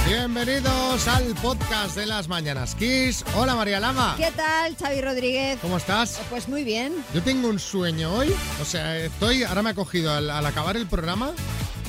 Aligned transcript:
Bienvenidos 0.07 1.07
al 1.07 1.35
podcast 1.35 1.95
de 1.97 2.05
las 2.05 2.27
Mañanas 2.27 2.75
Kiss. 2.75 3.25
Hola 3.35 3.55
María 3.55 3.79
Lama. 3.79 4.15
¿Qué 4.17 4.31
tal, 4.31 4.75
Xavi 4.77 5.01
Rodríguez? 5.01 5.59
¿Cómo 5.61 5.77
estás? 5.77 6.21
Pues 6.29 6.47
muy 6.47 6.63
bien. 6.63 6.93
Yo 7.13 7.21
tengo 7.21 7.49
un 7.49 7.59
sueño 7.59 8.13
hoy. 8.13 8.33
O 8.61 8.65
sea, 8.65 8.97
estoy. 8.97 9.43
Ahora 9.43 9.63
me 9.63 9.71
ha 9.71 9.73
cogido 9.73 10.13
al, 10.13 10.29
al 10.29 10.45
acabar 10.45 10.77
el 10.77 10.87
programa. 10.87 11.33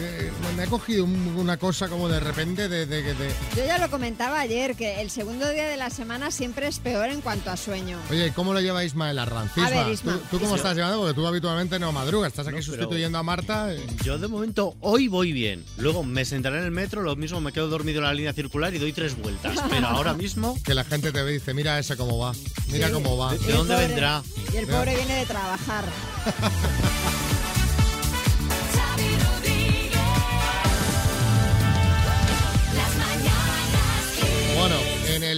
Eh, 0.00 0.30
me 0.56 0.62
ha 0.62 0.66
cogido 0.66 1.04
un- 1.04 1.34
una 1.36 1.56
cosa 1.56 1.88
como 1.88 2.08
de 2.08 2.20
repente 2.20 2.68
de. 2.68 2.86
de- 2.86 3.02
de- 3.02 3.32
Yo 3.56 3.64
ya 3.64 3.78
lo 3.78 3.90
comentaba 3.90 4.40
ayer, 4.40 4.74
que 4.76 5.00
el 5.00 5.10
segundo 5.10 5.48
día 5.50 5.66
de 5.68 5.76
la 5.76 5.90
semana 5.90 6.30
siempre 6.30 6.66
es 6.68 6.78
peor 6.78 7.08
en 7.10 7.20
cuanto 7.20 7.50
a 7.50 7.56
sueño. 7.56 7.98
Oye, 8.10 8.32
¿cómo 8.34 8.52
lo 8.52 8.60
lleva 8.60 8.84
Ismael 8.84 9.18
Arranz? 9.18 9.56
A 9.58 9.68
ver, 9.70 9.88
Isma, 9.88 9.92
Isma. 9.92 10.12
¿tú, 10.30 10.38
tú 10.38 10.40
cómo 10.40 10.56
estás 10.56 10.74
llevando? 10.76 10.98
Porque 11.00 11.14
tú 11.14 11.26
habitualmente 11.26 11.78
no 11.78 11.92
madrugas. 11.92 12.28
Estás 12.28 12.46
aquí 12.46 12.56
No, 12.56 12.62
sustituyendo 12.62 13.18
a 13.18 13.22
Marta. 13.22 13.72
eh. 13.72 13.84
Yo 14.04 14.18
de 14.18 14.28
momento 14.28 14.76
hoy 14.80 15.08
voy 15.08 15.32
bien. 15.32 15.64
Luego 15.78 16.02
me 16.04 16.24
sentaré 16.24 16.58
en 16.58 16.64
el 16.64 16.70
metro, 16.70 17.02
lo 17.02 17.16
mismo 17.16 17.40
me 17.40 17.52
quedo 17.52 17.68
dormido 17.68 17.98
en 17.98 18.04
la 18.04 18.14
línea 18.14 18.32
circular 18.32 18.74
y 18.74 18.78
doy 18.78 18.92
tres 18.92 19.16
vueltas. 19.16 19.56
Pero 19.70 19.86
ahora 19.88 20.14
mismo, 20.14 20.56
Que 20.64 20.74
la 20.74 20.84
gente 20.84 21.12
te 21.12 21.22
ve 21.22 21.30
y 21.32 21.34
dice, 21.34 21.54
mira 21.54 21.78
ese 21.78 21.96
cómo 21.96 22.18
va. 22.18 22.32
Mira 22.70 22.88
Sí. 22.88 22.92
cómo 22.92 23.16
va. 23.16 23.34
¿de 23.34 23.52
dónde 23.52 23.74
pobre- 23.74 23.86
vendrá? 23.88 24.22
Y 24.52 24.56
el 24.56 24.66
pobre 24.66 24.94
viene 24.96 25.14
de 25.16 25.26
trabajar. 25.26 25.84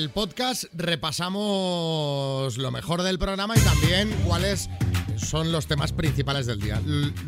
el 0.01 0.09
podcast 0.09 0.65
repasamos 0.73 2.57
lo 2.57 2.71
mejor 2.71 3.03
del 3.03 3.19
programa 3.19 3.55
y 3.57 3.61
también 3.61 4.11
cuáles 4.27 4.71
son 5.19 5.53
los 5.53 5.67
temas 5.67 5.93
principales 5.93 6.47
del 6.47 6.59
día, 6.59 6.81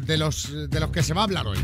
de 0.06 0.16
los, 0.16 0.70
de 0.70 0.80
los 0.80 0.90
que 0.90 1.02
se 1.02 1.12
va 1.12 1.20
a 1.20 1.24
hablar 1.24 1.46
hoy. 1.46 1.58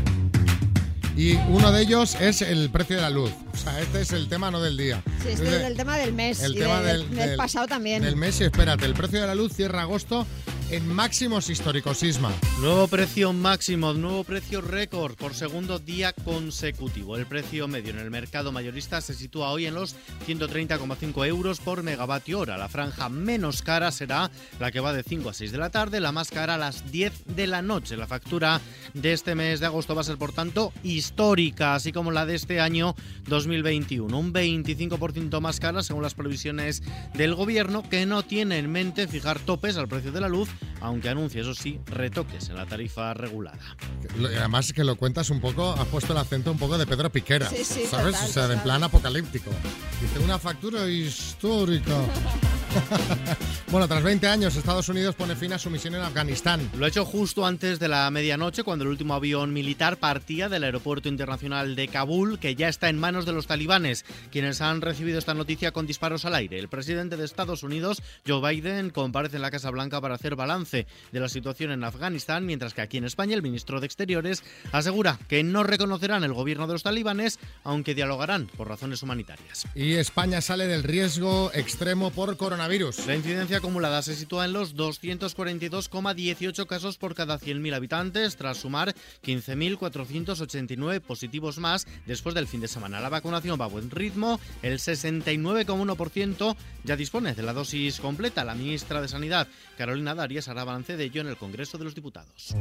Y 1.17 1.33
uno 1.49 1.71
de 1.71 1.81
ellos 1.81 2.15
es 2.21 2.43
el 2.43 2.69
precio 2.69 2.95
de 2.97 3.01
la 3.01 3.09
luz. 3.09 3.31
O 3.53 3.57
sea, 3.57 3.81
este 3.81 4.01
es 4.01 4.11
el 4.13 4.29
tema 4.29 4.51
no 4.51 4.61
del 4.61 4.77
día. 4.77 5.01
Sí, 5.23 5.29
este 5.29 5.47
es 5.57 5.63
el 5.63 5.75
tema 5.75 5.97
del 5.97 6.13
mes. 6.13 6.41
El 6.43 6.53
y 6.55 6.59
tema 6.59 6.79
de- 6.81 6.93
del, 6.93 7.09
del 7.09 7.27
del- 7.29 7.37
pasado 7.37 7.65
también. 7.67 8.03
Del 8.03 8.15
mes, 8.15 8.39
y 8.39 8.43
espérate, 8.45 8.85
el 8.85 8.93
precio 8.93 9.19
de 9.19 9.27
la 9.27 9.35
luz 9.35 9.51
cierra 9.53 9.81
agosto 9.81 10.25
en 10.71 10.87
máximos 10.87 11.49
históricos, 11.49 11.97
Sisma. 11.97 12.31
Nuevo 12.59 12.87
precio 12.87 13.33
máximo, 13.33 13.93
nuevo 13.93 14.23
precio 14.23 14.61
récord 14.61 15.15
por 15.15 15.33
segundo 15.33 15.79
día 15.79 16.13
consecutivo. 16.13 17.17
El 17.17 17.25
precio 17.25 17.67
medio 17.67 17.91
en 17.91 17.99
el 17.99 18.11
mercado 18.11 18.51
mayorista 18.51 19.01
se 19.01 19.15
sitúa 19.15 19.51
hoy 19.51 19.65
en 19.65 19.73
los 19.73 19.95
130,5 20.27 21.27
euros 21.27 21.59
por 21.59 21.81
megavatio 21.81 22.39
hora. 22.39 22.57
La 22.57 22.69
franja 22.69 23.09
menos 23.09 23.61
cara 23.63 23.91
será 23.91 24.29
la 24.59 24.71
que 24.71 24.79
va 24.79 24.93
de 24.93 25.03
5 25.03 25.29
a 25.29 25.33
6 25.33 25.51
de 25.51 25.57
la 25.57 25.71
tarde, 25.71 25.99
la 25.99 26.11
más 26.11 26.29
cara 26.29 26.55
a 26.55 26.57
las 26.57 26.91
10 26.91 27.25
de 27.35 27.47
la 27.47 27.61
noche. 27.61 27.97
La 27.97 28.07
factura 28.07 28.61
de 28.93 29.13
este 29.13 29.33
mes 29.33 29.59
de 29.59 29.65
agosto 29.65 29.95
va 29.95 30.01
a 30.01 30.05
ser, 30.05 30.17
por 30.17 30.33
tanto, 30.33 30.71
histórica, 30.83 31.75
así 31.75 31.91
como 31.91 32.11
la 32.11 32.25
de 32.25 32.35
este 32.35 32.59
año 32.59 32.95
2021. 33.27 34.17
Un 34.17 34.33
25% 34.33 35.41
más 35.41 35.59
cara 35.59 35.81
según 35.81 36.03
las 36.03 36.13
previsiones 36.13 36.83
del 37.15 37.33
gobierno, 37.33 37.87
que 37.89 38.05
no 38.05 38.23
tiene 38.23 38.59
en 38.59 38.71
mente 38.71 39.07
fijar 39.07 39.39
topes 39.39 39.77
al 39.77 39.87
precio 39.87 40.11
de 40.11 40.21
la 40.21 40.29
luz, 40.29 40.49
aunque 40.81 41.09
anuncia, 41.09 41.41
eso 41.41 41.53
sí, 41.53 41.79
retoques 41.87 42.49
en 42.49 42.55
la 42.55 42.65
tarifa 42.65 43.13
regulada. 43.13 43.59
Además 44.37 44.71
que 44.73 44.83
lo 44.83 44.95
cuentas 44.95 45.29
un 45.29 45.39
poco, 45.41 45.73
has 45.73 45.87
puesto 45.87 46.13
el 46.13 46.19
acento 46.19 46.51
un 46.51 46.57
poco 46.57 46.77
de 46.77 46.85
Pedro 46.87 47.09
Piquera, 47.11 47.49
Sí, 47.49 47.63
sí, 47.63 47.85
¿sabes? 47.89 48.13
total, 48.15 48.29
o 48.29 48.33
sea, 48.33 48.43
en 48.43 48.49
total. 48.49 48.63
plan 48.63 48.83
apocalíptico. 48.83 49.51
Dice, 50.01 50.19
una 50.19 50.39
factura 50.39 50.87
histórica. 50.87 51.95
bueno, 53.71 53.87
tras 53.87 54.03
20 54.03 54.27
años, 54.27 54.55
Estados 54.55 54.87
Unidos 54.89 55.15
pone 55.15 55.35
fin 55.35 55.51
a 55.53 55.57
su 55.59 55.69
misión 55.69 55.95
en 55.95 56.01
Afganistán. 56.01 56.69
Lo 56.77 56.85
ha 56.85 56.87
hecho 56.89 57.03
justo 57.05 57.45
antes 57.45 57.79
de 57.79 57.87
la 57.87 58.09
medianoche, 58.11 58.63
cuando 58.63 58.83
el 58.83 58.91
último 58.91 59.13
avión 59.15 59.53
militar 59.53 59.97
partía 59.97 60.49
del 60.49 60.63
aeropuerto 60.63 61.09
internacional 61.09 61.75
de 61.75 61.87
Kabul, 61.87 62.39
que 62.39 62.55
ya 62.55 62.69
está 62.69 62.89
en 62.89 62.99
manos 62.99 63.25
de 63.25 63.31
los 63.33 63.47
talibanes, 63.47 64.05
quienes 64.31 64.61
han 64.61 64.81
recibido 64.81 65.17
esta 65.17 65.33
noticia 65.33 65.71
con 65.71 65.87
disparos 65.87 66.25
al 66.25 66.35
aire. 66.35 66.59
El 66.59 66.69
presidente 66.69 67.17
de 67.17 67.25
Estados 67.25 67.63
Unidos, 67.63 68.01
Joe 68.27 68.47
Biden, 68.53 68.91
comparece 68.91 69.37
en 69.37 69.41
la 69.41 69.51
Casa 69.51 69.71
Blanca 69.71 69.99
para 69.99 70.15
hacer 70.15 70.35
balance 70.35 70.48
de 70.49 71.19
la 71.19 71.29
situación 71.29 71.71
en 71.71 71.83
Afganistán, 71.83 72.45
mientras 72.45 72.73
que 72.73 72.81
aquí 72.81 72.97
en 72.97 73.05
España 73.05 73.35
el 73.35 73.43
ministro 73.43 73.79
de 73.79 73.85
Exteriores 73.85 74.43
asegura 74.71 75.19
que 75.27 75.43
no 75.43 75.63
reconocerán 75.63 76.23
el 76.23 76.33
gobierno 76.33 76.65
de 76.65 76.73
los 76.73 76.81
talibanes, 76.81 77.39
aunque 77.63 77.93
dialogarán 77.93 78.47
por 78.57 78.67
razones 78.67 79.03
humanitarias. 79.03 79.67
Y 79.75 79.93
España 79.93 80.41
sale 80.41 80.65
del 80.65 80.83
riesgo 80.83 81.51
extremo 81.53 82.09
por 82.09 82.35
coronavirus. 82.35 83.05
La 83.05 83.15
incidencia 83.15 83.57
acumulada 83.57 84.01
se 84.01 84.15
sitúa 84.15 84.45
en 84.45 84.53
los 84.53 84.75
242,18 84.75 86.65
casos 86.65 86.97
por 86.97 87.13
cada 87.13 87.39
100.000 87.39 87.75
habitantes, 87.75 88.35
tras 88.35 88.57
sumar 88.57 88.95
15.489 89.23 90.99
positivos 91.01 91.59
más 91.59 91.85
después 92.07 92.33
del 92.33 92.47
fin 92.47 92.61
de 92.61 92.67
semana. 92.67 92.99
La 93.01 93.09
vacunación 93.09 93.59
va 93.61 93.65
a 93.65 93.69
buen 93.69 93.91
ritmo, 93.91 94.39
el 94.63 94.79
69,1% 94.79 96.55
ya 96.83 96.95
dispone 96.95 97.35
de 97.35 97.43
la 97.43 97.53
dosis 97.53 97.99
completa. 97.99 98.43
La 98.43 98.55
ministra 98.55 99.01
de 99.01 99.07
Sanidad, 99.07 99.47
Carolina 99.77 100.15
Darias, 100.15 100.38
hará 100.47 100.63
balance 100.63 100.95
de 100.95 101.03
ello 101.03 101.21
en 101.21 101.27
el 101.27 101.37
Congreso 101.37 101.77
de 101.77 101.83
los 101.83 101.95
Diputados. 101.95 102.55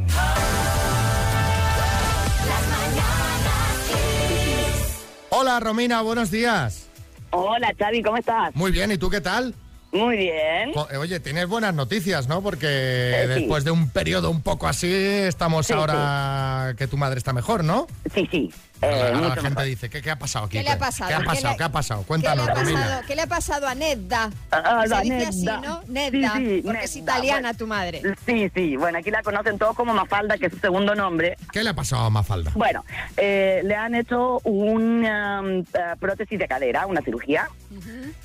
Hola, 5.30 5.60
Romina, 5.60 6.00
buenos 6.02 6.30
días. 6.30 6.88
Hola, 7.30 7.72
Xavi, 7.78 8.02
¿cómo 8.02 8.16
estás? 8.16 8.54
Muy 8.54 8.72
bien, 8.72 8.90
¿y 8.90 8.98
tú 8.98 9.10
qué 9.10 9.20
tal? 9.20 9.54
Muy 9.92 10.16
bien. 10.16 10.70
Eh, 10.90 10.96
Oye, 10.98 11.20
tienes 11.20 11.46
buenas 11.48 11.74
noticias, 11.74 12.28
¿no? 12.28 12.42
Porque 12.42 13.22
sí. 13.22 13.28
después 13.40 13.64
de 13.64 13.70
un 13.70 13.88
periodo 13.90 14.30
un 14.30 14.42
poco 14.42 14.68
así, 14.68 14.90
estamos 14.92 15.66
Sí, 15.66 15.72
ahora 15.72 16.74
que 16.76 16.86
tu 16.86 16.96
madre 16.96 17.18
está 17.18 17.32
mejor, 17.32 17.64
¿no? 17.64 17.86
Sí, 18.14 18.28
sí. 18.30 18.50
Ahora, 18.80 18.96
eh, 18.96 19.12
ahora 19.14 19.20
la 19.28 19.34
gente 19.34 19.48
mejor. 19.50 19.64
dice, 19.64 19.90
¿qué, 19.90 20.02
qué 20.02 20.10
ha 20.10 20.18
pasado 20.18 20.46
aquí? 20.46 20.58
¿Qué 20.58 20.64
le 20.64 20.70
ha 20.70 20.78
pasado? 20.78 21.08
¿Qué 21.08 21.14
ha 21.14 21.18
¿Qué 21.18 21.24
pasado? 21.24 21.56
¿Qué 21.56 21.62
ha 21.64 21.68
pasado? 21.72 22.00
¿Qué 22.00 22.04
le, 22.04 22.06
Cuéntanos, 22.08 22.48
ha 22.48 22.54
Romina. 22.54 22.80
pasado, 22.80 23.02
¿Qué 23.06 23.16
le 23.16 23.22
ha 23.22 23.26
pasado 23.26 23.66
a 23.68 23.74
Nedda? 23.74 24.30
Ah, 24.50 24.80
Se 24.84 24.88
la 24.88 25.00
dice 25.00 25.26
así, 25.26 25.38
Nedda. 25.44 25.60
¿no? 25.60 25.82
Nedda. 25.88 26.32
Sí, 26.36 26.44
sí, 26.56 26.62
porque 26.64 26.84
es 26.84 26.96
Nedda, 26.96 27.02
italiana 27.12 27.40
bueno. 27.48 27.58
tu 27.58 27.66
madre. 27.66 28.02
Sí, 28.26 28.50
sí. 28.54 28.76
Bueno, 28.76 28.98
aquí 28.98 29.10
la 29.10 29.22
conocen 29.22 29.58
todos 29.58 29.74
como 29.76 29.94
Mafalda, 29.94 30.38
que 30.38 30.46
es 30.46 30.52
su 30.52 30.58
segundo 30.58 30.94
nombre. 30.94 31.36
¿Qué 31.52 31.64
le 31.64 31.70
ha 31.70 31.74
pasado 31.74 32.04
a 32.04 32.10
Mafalda? 32.10 32.52
Bueno, 32.54 32.84
eh, 33.16 33.62
le 33.64 33.74
han 33.74 33.94
hecho 33.94 34.38
una 34.44 35.40
um, 35.40 35.58
eh, 35.60 35.64
prótesis 35.98 36.38
de 36.38 36.46
cadera, 36.46 36.86
una 36.86 37.00
cirugía, 37.02 37.48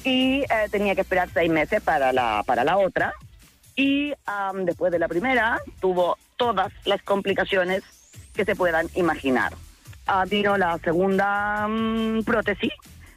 y 0.03 0.41
eh, 0.41 0.47
tenía 0.71 0.93
que 0.95 1.01
esperar 1.01 1.29
seis 1.33 1.49
meses 1.51 1.81
para 1.81 2.13
la, 2.13 2.43
para 2.45 2.63
la 2.63 2.77
otra. 2.77 3.13
Y 3.75 4.11
um, 4.51 4.65
después 4.65 4.91
de 4.91 4.99
la 4.99 5.07
primera, 5.07 5.59
tuvo 5.81 6.17
todas 6.37 6.71
las 6.85 7.01
complicaciones 7.01 7.81
que 8.35 8.45
se 8.45 8.55
puedan 8.55 8.87
imaginar. 8.95 9.53
Vino 10.29 10.57
la 10.57 10.77
segunda 10.79 11.67
mm, 11.67 12.23
prótesis 12.23 12.73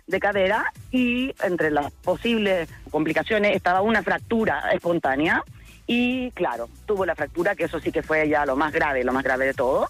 de 0.06 0.20
cadera 0.20 0.72
y 0.90 1.34
entre 1.42 1.70
las 1.70 1.90
posibles 1.92 2.68
complicaciones 2.90 3.56
estaba 3.56 3.80
una 3.80 4.02
fractura 4.02 4.70
espontánea 4.72 5.42
y 5.86 6.30
claro, 6.32 6.68
tuvo 6.86 7.04
la 7.04 7.14
fractura, 7.14 7.54
que 7.54 7.64
eso 7.64 7.80
sí 7.80 7.90
que 7.90 8.02
fue 8.02 8.28
ya 8.28 8.46
lo 8.46 8.56
más 8.56 8.72
grave, 8.72 9.04
lo 9.04 9.12
más 9.12 9.24
grave 9.24 9.46
de 9.46 9.54
todo 9.54 9.88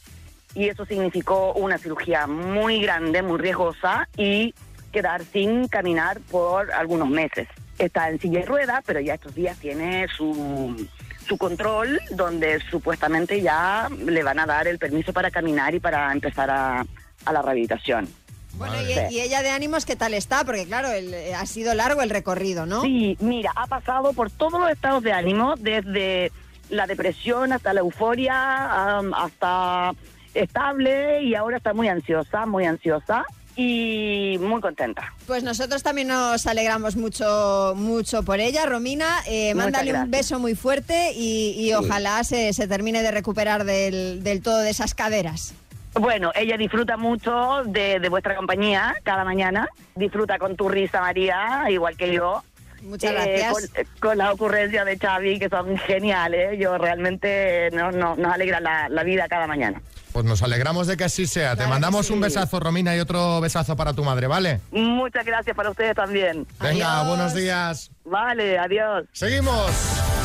y 0.57 0.69
eso 0.69 0.87
significó 0.87 1.53
una 1.53 1.77
cirugía 1.77 2.27
muy 2.27 2.81
grande, 2.81 3.23
muy 3.23 3.39
riesgosa 3.39 4.09
y 4.17 4.55
quedar 4.91 5.23
sin 5.25 5.69
caminar 5.69 6.19
por 6.31 6.73
algunos 6.73 7.11
meses. 7.11 7.47
Está 7.79 8.09
en 8.09 8.19
silla 8.19 8.41
de 8.41 8.47
ruedas, 8.47 8.83
pero 8.87 9.01
ya 9.01 9.15
estos 9.15 9.35
días 9.35 9.59
tiene 9.59 10.09
su, 10.09 10.89
su 11.27 11.37
control, 11.37 12.01
donde 12.11 12.61
supuestamente 12.71 13.41
ya 13.43 13.89
le 14.05 14.23
van 14.23 14.39
a 14.39 14.47
dar 14.47 14.69
el 14.69 14.79
permiso 14.79 15.13
para 15.13 15.31
caminar 15.31 15.75
y 15.75 15.81
para 15.81 16.13
empezar 16.13 16.51
a, 16.51 16.85
a 17.25 17.33
la 17.33 17.43
rehabilitación. 17.43 18.09
Bueno, 18.55 18.75
y, 18.81 19.15
y 19.15 19.21
ella 19.21 19.43
de 19.43 19.51
ánimos, 19.51 19.85
¿qué 19.85 19.97
tal 19.97 20.15
está? 20.15 20.45
Porque 20.45 20.65
claro, 20.65 20.91
el- 20.91 21.13
eh, 21.13 21.35
ha 21.35 21.45
sido 21.45 21.75
largo 21.75 22.01
el 22.03 22.09
recorrido, 22.11 22.65
¿no? 22.65 22.83
Sí, 22.83 23.17
mira, 23.21 23.53
ha 23.55 23.67
pasado 23.67 24.13
por 24.15 24.31
todos 24.31 24.59
los 24.61 24.71
estados 24.71 25.03
de 25.03 25.13
ánimo, 25.13 25.55
desde 25.59 26.33
la 26.71 26.87
depresión 26.87 27.53
hasta 27.53 27.75
la 27.75 27.81
euforia, 27.81 28.99
hasta 29.15 29.93
estable 30.35 31.23
y 31.23 31.35
ahora 31.35 31.59
está 31.59 31.75
muy 31.75 31.89
ansiosa, 31.89 32.47
muy 32.47 32.65
ansiosa 32.65 33.25
y 33.57 34.37
muy 34.39 34.61
contenta. 34.61 35.13
Pues 35.27 35.43
nosotros 35.43 35.83
también 35.83 36.09
nos 36.09 36.47
alegramos 36.47 36.97
mucho, 36.97 37.73
mucho 37.75 38.23
por 38.23 38.39
ella, 38.39 38.67
Romina. 38.67 39.23
Eh, 39.27 39.55
mándale 39.55 39.95
un 39.95 40.11
beso 40.11 40.39
muy 40.39 40.55
fuerte 40.55 41.13
y, 41.15 41.55
y 41.59 41.73
ojalá 41.73 42.23
se, 42.25 42.53
se 42.53 42.69
termine 42.69 43.03
de 43.03 43.11
recuperar 43.11 43.65
del, 43.65 44.23
del 44.23 44.43
todo 44.43 44.59
de 44.59 44.71
esas 44.71 44.95
caderas. 44.95 45.55
Bueno, 45.95 46.31
ella 46.35 46.59
disfruta 46.59 46.99
mucho 46.99 47.63
de, 47.65 47.99
de 47.99 48.09
vuestra 48.11 48.37
compañía 48.37 48.95
cada 49.03 49.25
mañana, 49.25 49.67
disfruta 49.95 50.39
con 50.39 50.55
tu 50.55 50.69
risa, 50.69 51.01
María, 51.01 51.65
igual 51.71 51.97
que 51.97 52.13
yo. 52.13 52.43
Muchas 52.83 53.11
Eh, 53.13 53.15
gracias. 53.39 53.53
Con, 53.53 53.87
con 54.11 54.19
las 54.19 54.33
ocurrencias 54.33 54.87
de 54.87 54.99
Xavi, 54.99 55.39
que 55.39 55.49
son 55.49 55.77
geniales. 55.79 56.59
Yo 56.59 56.77
realmente 56.79 57.71
no, 57.73 57.91
no- 57.93 58.17
nos 58.17 58.33
alegra 58.33 58.61
la, 58.61 58.89
la 58.89 59.03
vida 59.03 59.27
cada 59.29 59.47
mañana. 59.47 59.81
Pues 60.13 60.25
nos 60.25 60.43
alegramos 60.43 60.87
de 60.87 60.97
que 60.97 61.05
así 61.05 61.27
sea. 61.27 61.51
Te 61.51 61.57
Claro 61.57 61.69
que 61.69 61.71
mandamos 61.75 62.07
sí. 62.07 62.13
un 62.15 62.21
besazo, 62.21 62.59
Romina, 62.59 62.97
y 62.97 63.01
otro 63.01 63.41
besazo 63.43 63.77
para 63.77 63.93
tu 63.93 64.03
madre, 64.03 64.27
¿vale? 64.27 64.61
Muchas 64.71 65.27
gracias 65.27 65.55
para 65.55 65.69
ustedes 65.71 65.95
también. 65.95 66.47
Venga, 66.61 67.01
Adiós. 67.01 67.09
buenos 67.09 67.35
días. 67.35 67.91
Vale, 68.05 68.59
adiós. 68.59 69.05
Seguimos. 69.13 70.16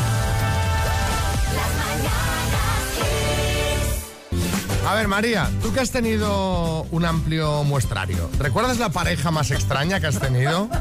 A 4.88 4.94
ver, 4.94 5.06
María, 5.08 5.48
tú 5.62 5.72
que 5.72 5.80
has 5.80 5.90
tenido 5.90 6.82
un 6.90 7.04
amplio 7.04 7.62
muestrario, 7.64 8.28
¿recuerdas 8.38 8.78
la 8.78 8.88
pareja 8.90 9.30
más 9.30 9.50
extraña 9.50 10.00
que 10.00 10.08
has 10.08 10.18
tenido? 10.18 10.68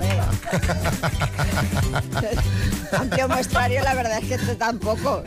Amplio 2.98 3.30
muestrario, 3.30 3.82
la 3.84 3.94
verdad 3.94 4.18
es 4.22 4.26
que 4.28 4.38
tú 4.38 4.56
tampoco. 4.56 5.24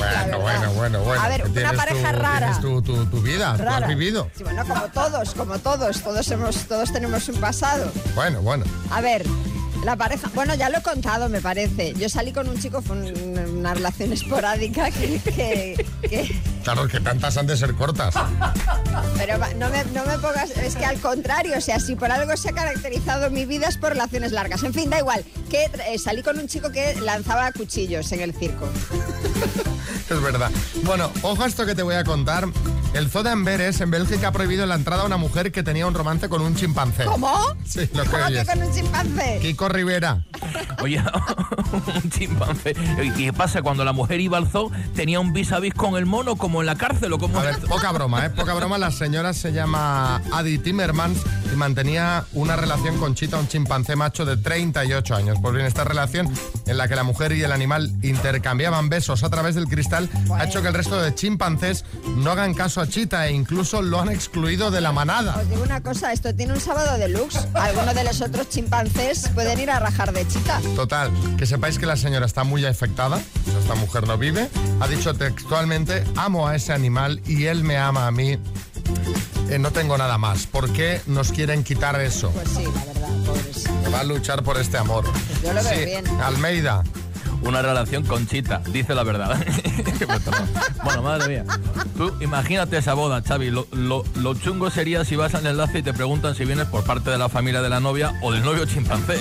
La 0.00 0.22
Bueno, 0.26 0.40
bueno, 0.40 0.72
bueno, 0.72 1.00
bueno. 1.02 1.22
A 1.22 1.28
ver, 1.28 1.44
una 1.48 1.72
pareja 1.74 2.12
tu- 2.12 2.18
rara. 2.18 2.58
tu, 2.60 2.82
tu- 2.82 3.06
tu 3.06 3.20
vida, 3.22 3.56
tú 3.56 3.62
Rara. 3.62 3.86
has 3.86 3.88
vivido. 3.88 4.28
Sí, 4.36 4.42
bueno, 4.42 4.64
como 4.66 4.82
todos, 4.88 5.34
como 5.34 5.58
todos, 5.58 6.00
todos 6.02 6.28
hemos, 6.30 6.56
todos 6.66 6.92
tenemos 6.92 7.28
un 7.28 7.36
pasado. 7.40 7.90
Bueno, 8.14 8.40
bueno. 8.42 8.64
A 8.90 9.00
ver, 9.00 9.24
la 9.84 9.96
pareja, 9.96 10.30
bueno, 10.34 10.54
ya 10.54 10.68
lo 10.70 10.78
he 10.78 10.82
contado, 10.82 11.28
me 11.28 11.40
parece. 11.40 11.92
Yo 11.94 12.08
salí 12.08 12.32
con 12.32 12.48
un 12.48 12.58
chico, 12.60 12.80
fue 12.82 12.96
un- 12.96 13.38
una 13.58 13.74
relación 13.74 14.12
esporádica 14.12 14.90
que, 14.90 15.20
que- 15.20 15.86
que- 16.08 16.40
Claro, 16.62 16.88
que 16.88 16.98
tantas 17.00 17.36
han 17.36 17.46
de 17.46 17.56
ser 17.56 17.74
cortas. 17.74 18.14
pero 19.18 19.36
no 19.56 19.68
me, 19.68 19.84
no 19.92 20.04
me 20.06 20.18
pongas, 20.18 20.50
es 20.50 20.76
que 20.76 20.84
al 20.84 20.98
contrario, 20.98 21.56
o 21.58 21.60
sea, 21.60 21.78
si 21.80 21.94
por 21.96 22.10
algo 22.10 22.36
se 22.36 22.48
ha 22.50 22.52
caracterizado 22.52 23.30
mi 23.30 23.44
vida 23.44 23.68
es 23.68 23.76
por 23.76 23.90
relaciones 23.90 24.32
largas. 24.32 24.62
En 24.62 24.72
fin, 24.72 24.88
da 24.90 24.98
igual, 24.98 25.24
que 25.50 25.64
eh, 25.88 25.98
salí 25.98 26.22
con 26.22 26.38
un 26.38 26.48
chico 26.48 26.70
que 26.72 26.94
lanzaba 27.00 27.52
cuchillos 27.52 28.10
en 28.12 28.20
el 28.22 28.34
circo. 28.34 28.68
Es 30.10 30.20
verdad. 30.22 30.50
Bueno, 30.82 31.10
ojo 31.22 31.42
a 31.42 31.46
esto 31.46 31.64
que 31.64 31.74
te 31.74 31.82
voy 31.82 31.94
a 31.94 32.04
contar. 32.04 32.46
El 32.94 33.10
Zoo 33.10 33.24
de 33.24 33.30
Amberes 33.30 33.80
en 33.80 33.90
Bélgica 33.90 34.28
ha 34.28 34.32
prohibido 34.32 34.66
la 34.66 34.76
entrada 34.76 35.02
a 35.02 35.06
una 35.06 35.16
mujer 35.16 35.50
que 35.50 35.64
tenía 35.64 35.84
un 35.84 35.94
romance 35.94 36.28
con 36.28 36.40
un 36.42 36.54
chimpancé. 36.54 37.04
¿Cómo? 37.04 37.36
Sí, 37.66 37.90
lo 37.92 38.04
que 38.04 38.10
¿Cómo 38.10 38.26
que 38.28 38.46
con 38.46 38.62
un 38.62 38.72
chimpancé? 38.72 39.38
Kiko 39.42 39.68
Rivera. 39.68 40.24
Oye, 40.80 41.02
un 41.72 42.10
chimpancé. 42.10 42.76
¿Y 43.02 43.10
qué 43.10 43.32
pasa? 43.32 43.62
Cuando 43.62 43.84
la 43.84 43.92
mujer 43.92 44.20
iba 44.20 44.38
al 44.38 44.46
zoo, 44.46 44.70
tenía 44.94 45.18
un 45.18 45.32
vis 45.32 45.50
a 45.50 45.58
vis 45.58 45.74
con 45.74 45.96
el 45.96 46.06
mono, 46.06 46.36
como 46.36 46.60
en 46.60 46.66
la 46.66 46.76
cárcel 46.76 47.12
o 47.12 47.18
como. 47.18 47.40
A 47.40 47.42
ver, 47.42 47.58
poca 47.58 47.90
broma, 47.90 48.26
¿eh? 48.26 48.30
Poca 48.30 48.54
broma. 48.54 48.78
La 48.78 48.92
señora 48.92 49.32
se 49.32 49.52
llama 49.52 50.22
Adi 50.32 50.58
Timmermans 50.58 51.18
y 51.52 51.56
mantenía 51.56 52.24
una 52.32 52.54
relación 52.54 52.98
con 52.98 53.16
Chita, 53.16 53.38
un 53.38 53.48
chimpancé 53.48 53.96
macho 53.96 54.24
de 54.24 54.36
38 54.36 55.16
años. 55.16 55.38
Pues 55.42 55.52
bien, 55.52 55.66
esta 55.66 55.82
relación 55.82 56.32
en 56.66 56.76
la 56.76 56.86
que 56.86 56.94
la 56.94 57.02
mujer 57.02 57.32
y 57.32 57.42
el 57.42 57.50
animal 57.50 57.92
intercambiaban 58.02 58.88
besos 58.88 59.24
a 59.24 59.30
través 59.30 59.56
del 59.56 59.66
cristal 59.66 60.08
ha 60.32 60.44
hecho 60.44 60.62
que 60.62 60.68
el 60.68 60.74
resto 60.74 61.00
de 61.00 61.12
chimpancés 61.12 61.84
no 62.18 62.30
hagan 62.30 62.54
caso 62.54 62.80
a 62.80 62.83
E 62.86 63.30
incluso 63.32 63.82
lo 63.82 64.00
han 64.00 64.08
excluido 64.10 64.70
de 64.70 64.80
la 64.80 64.92
manada. 64.92 65.36
Os 65.40 65.48
digo 65.48 65.62
una 65.62 65.82
cosa, 65.82 66.12
esto 66.12 66.34
tiene 66.34 66.52
un 66.52 66.60
sábado 66.60 66.98
deluxe. 66.98 67.38
Algunos 67.54 67.94
de 67.94 68.04
los 68.04 68.20
otros 68.20 68.48
chimpancés 68.48 69.28
pueden 69.34 69.58
ir 69.60 69.70
a 69.70 69.78
rajar 69.80 70.12
de 70.12 70.26
chita. 70.28 70.60
Total, 70.76 71.10
que 71.38 71.46
sepáis 71.46 71.78
que 71.78 71.86
la 71.86 71.96
señora 71.96 72.26
está 72.26 72.44
muy 72.44 72.64
afectada, 72.64 73.20
esta 73.60 73.74
mujer 73.74 74.06
no 74.06 74.18
vive, 74.18 74.48
ha 74.80 74.88
dicho 74.88 75.14
textualmente, 75.14 76.04
amo 76.16 76.46
a 76.46 76.56
ese 76.56 76.72
animal 76.72 77.20
y 77.26 77.44
él 77.46 77.64
me 77.64 77.76
ama 77.78 78.06
a 78.06 78.10
mí, 78.10 78.38
Eh, 79.50 79.58
no 79.58 79.70
tengo 79.72 79.98
nada 79.98 80.16
más, 80.16 80.46
¿por 80.46 80.72
qué 80.72 81.02
nos 81.06 81.30
quieren 81.30 81.64
quitar 81.64 82.00
eso? 82.00 82.30
Pues 82.30 82.48
sí, 82.48 82.64
la 82.64 82.84
verdad, 82.92 83.08
pobres. 83.26 83.64
Va 83.92 84.00
a 84.00 84.04
luchar 84.04 84.42
por 84.42 84.56
este 84.58 84.78
amor. 84.78 85.04
Yo 85.42 85.52
lo 85.52 85.62
veo 85.62 85.74
Sí, 85.74 85.84
bien. 85.84 86.06
Almeida, 86.22 86.82
Una 87.44 87.60
relación 87.62 88.04
con 88.04 88.26
Chita, 88.26 88.62
dice 88.70 88.94
la 88.94 89.02
verdad. 89.02 89.36
bueno, 90.84 91.02
madre 91.02 91.28
mía. 91.28 91.44
Tú 91.96 92.12
imagínate 92.20 92.78
esa 92.78 92.94
boda, 92.94 93.22
Xavi. 93.22 93.50
Lo, 93.50 93.66
lo- 93.72 94.04
lo 94.16 94.34
chungo 94.34 94.70
sería 94.70 95.04
si 95.04 95.14
vas 95.16 95.34
al 95.34 95.46
enlace 95.46 95.78
y 95.78 95.82
te 95.82 95.92
preguntan 95.92 96.34
si 96.34 96.44
vienes 96.44 96.66
por 96.66 96.84
parte 96.84 97.10
de 97.10 97.18
la 97.18 97.28
familia 97.28 97.60
de 97.62 97.68
la 97.68 97.80
novia 97.80 98.18
o 98.22 98.32
del 98.32 98.42
novio 98.42 98.64
chimpancé. 98.64 99.18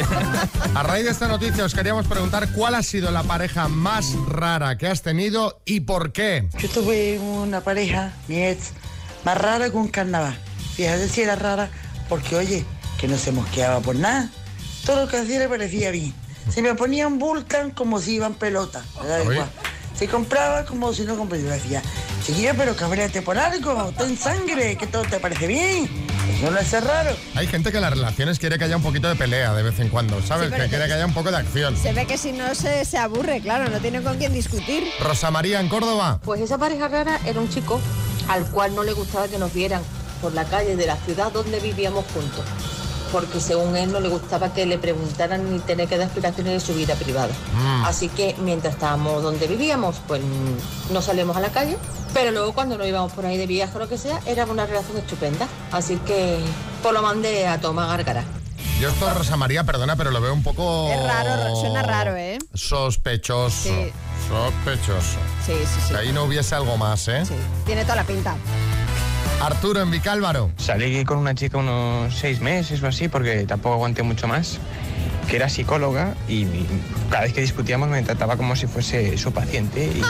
a 0.74 0.84
raíz 0.84 1.06
de 1.06 1.12
esta 1.12 1.28
noticia 1.28 1.66
os 1.66 1.74
queríamos 1.74 2.08
preguntar 2.08 2.52
cuál 2.54 2.76
ha 2.76 2.84
sido 2.84 3.12
la 3.12 3.24
pareja 3.24 3.68
más 3.68 4.14
rara 4.28 4.78
que 4.78 4.88
has 4.88 5.02
tenido 5.02 5.60
y 5.66 5.82
por 5.82 6.12
qué. 6.14 6.48
Yo 6.60 6.70
tuve 6.70 7.20
una 7.20 7.62
pareja, 7.62 8.14
mi 8.28 8.42
ex, 8.44 8.72
más 9.26 9.38
rara 9.38 9.70
que 9.70 9.76
un 9.78 9.90
carnaval. 9.90 10.38
Fíjate 10.76 11.08
si 11.10 11.22
era 11.22 11.36
rara, 11.36 11.70
porque 12.10 12.36
oye, 12.36 12.66
que 13.00 13.08
no 13.08 13.18
se 13.18 13.32
mosqueaba 13.32 13.82
por 13.82 13.96
nada. 13.96 14.30
Todo 14.86 15.06
lo 15.06 15.08
que 15.12 15.18
hacía 15.18 15.40
le 15.40 15.48
parecía 15.48 15.92
bien. 15.92 16.14
Se 16.50 16.62
me 16.62 16.76
ponía 16.76 17.08
un 17.08 17.20
Vulcan 17.20 17.72
como 17.72 18.00
si 18.00 18.16
iban 18.16 18.34
pelota. 18.36 18.84
me 19.02 19.08
da 19.08 19.16
Oye. 19.22 19.34
igual. 19.34 19.50
Se 19.98 20.08
compraba 20.08 20.66
como 20.66 20.92
si 20.94 21.04
no 21.04 21.16
compraba. 21.16 21.44
Yo 21.44 21.50
decía, 21.50 21.82
chiquillo, 22.26 22.52
pero 22.58 22.76
cabréate 22.76 23.22
por 23.22 23.38
algo, 23.38 23.92
ten 23.98 24.18
sangre, 24.18 24.76
que 24.78 24.88
todo 24.88 25.04
te 25.04 25.20
parece 25.20 25.46
bien. 25.48 25.88
Eso 26.38 26.50
no 26.52 26.58
es 26.60 26.68
ser 26.68 26.84
raro. 26.84 27.12
Hay 27.36 27.48
gente 27.48 27.72
que 27.72 27.78
en 27.78 27.84
las 27.84 27.92
relaciones 27.92 28.40
quiere 28.40 28.58
que 28.58 28.66
haya 28.66 28.76
un 28.76 28.82
poquito 28.84 29.08
de 29.08 29.16
pelea 29.16 29.54
de 29.54 29.62
vez 29.64 29.80
en 29.80 29.90
cuando, 29.90 30.22
¿sabes? 30.22 30.50
Sí, 30.50 30.56
que 30.60 30.68
quiere 30.68 30.88
que 30.88 30.94
haya 30.94 31.06
un 31.06 31.14
poco 31.14 31.30
de 31.32 31.38
acción. 31.38 31.78
Se 31.78 31.94
ve 31.94 32.06
que 32.08 32.18
si 32.18 32.32
no 32.32 32.56
se, 32.56 32.86
se 32.86 32.98
aburre, 32.98 33.40
claro, 33.42 33.70
no 33.70 33.80
tiene 33.80 34.02
con 34.02 34.18
quién 34.18 34.34
discutir. 34.34 34.84
Rosa 35.00 35.32
María 35.32 35.60
en 35.60 35.70
Córdoba. 35.70 36.20
Pues 36.24 36.42
esa 36.42 36.58
pareja 36.58 36.88
rara 36.88 37.20
era 37.26 37.40
un 37.40 37.50
chico 37.50 37.80
al 38.30 38.46
cual 38.48 38.74
no 38.76 38.84
le 38.84 38.94
gustaba 38.94 39.28
que 39.28 39.38
nos 39.38 39.54
vieran 39.54 39.82
por 40.22 40.34
la 40.34 40.46
calle 40.46 40.76
de 40.76 40.88
la 40.88 40.96
ciudad 40.98 41.32
donde 41.32 41.60
vivíamos 41.60 42.06
juntos. 42.14 42.46
Porque 43.14 43.40
según 43.40 43.78
él 43.78 43.92
no 43.92 44.00
le 44.00 44.10
gustaba 44.10 44.54
que 44.54 44.66
le 44.66 44.80
preguntaran 44.80 45.54
ni 45.54 45.60
tener 45.60 45.88
que 45.88 45.98
dar 45.98 46.08
explicaciones 46.08 46.54
de 46.54 46.60
su 46.60 46.74
vida 46.74 46.96
privada. 46.96 47.32
Así 47.86 48.10
que 48.10 48.36
mientras 48.40 48.74
estábamos 48.74 49.22
donde 49.22 49.48
vivíamos, 49.48 49.98
pues 50.08 50.22
mm, 50.22 50.94
no 50.94 51.02
salíamos 51.02 51.38
a 51.38 51.40
la 51.40 51.50
calle. 51.50 51.78
Pero 52.16 52.32
luego 52.32 52.54
cuando 52.54 52.76
nos 52.76 52.88
íbamos 52.88 53.12
por 53.14 53.28
ahí 53.28 53.38
de 53.38 53.46
viaje 53.46 53.72
o 53.76 53.80
lo 53.80 53.88
que 53.88 54.00
sea, 54.00 54.20
era 54.26 54.46
una 54.46 54.66
relación 54.66 54.98
estupenda. 54.98 55.48
Así 55.72 55.98
que 55.98 56.40
pues 56.82 56.94
lo 56.94 57.04
mandé 57.04 57.48
a 57.48 57.62
tomar 57.62 57.88
gárgara. 57.88 58.24
Yo 58.80 58.90
esto, 58.90 59.08
Rosa 59.14 59.38
María, 59.38 59.64
perdona, 59.64 59.96
pero 59.96 60.10
lo 60.10 60.20
veo 60.20 60.34
un 60.34 60.44
poco... 60.44 60.92
Es 60.92 61.04
raro, 61.04 61.56
suena 61.56 61.84
raro, 61.84 62.16
¿eh? 62.16 62.40
Sospechoso. 62.54 63.70
Sí. 63.70 63.92
Sospechoso. 64.28 65.20
Sí, 65.46 65.54
sí, 65.54 65.82
sí. 65.88 65.94
Que 65.94 66.00
ahí 66.00 66.12
no 66.12 66.24
hubiese 66.24 66.56
algo 66.56 66.76
más, 66.78 67.08
¿eh? 67.08 67.24
Sí, 67.26 67.36
tiene 67.66 67.84
toda 67.84 67.98
la 67.98 68.04
pinta. 68.04 68.36
Arturo 69.44 69.82
en 69.82 69.92
Vicálvaro. 69.92 70.52
Salí 70.56 71.04
con 71.04 71.18
una 71.18 71.36
chica 71.36 71.58
unos 71.58 72.16
seis 72.16 72.40
meses 72.40 72.82
o 72.82 72.88
así, 72.88 73.10
porque 73.10 73.44
tampoco 73.44 73.76
aguanté 73.76 74.02
mucho 74.02 74.26
más, 74.26 74.58
que 75.30 75.36
era 75.36 75.50
psicóloga 75.50 76.16
y 76.30 76.48
cada 77.10 77.24
vez 77.24 77.34
que 77.34 77.42
discutíamos 77.42 77.90
me 77.90 78.02
trataba 78.04 78.38
como 78.38 78.56
si 78.56 78.68
fuese 78.68 79.18
su 79.18 79.34
paciente 79.34 79.92
y 79.94 80.02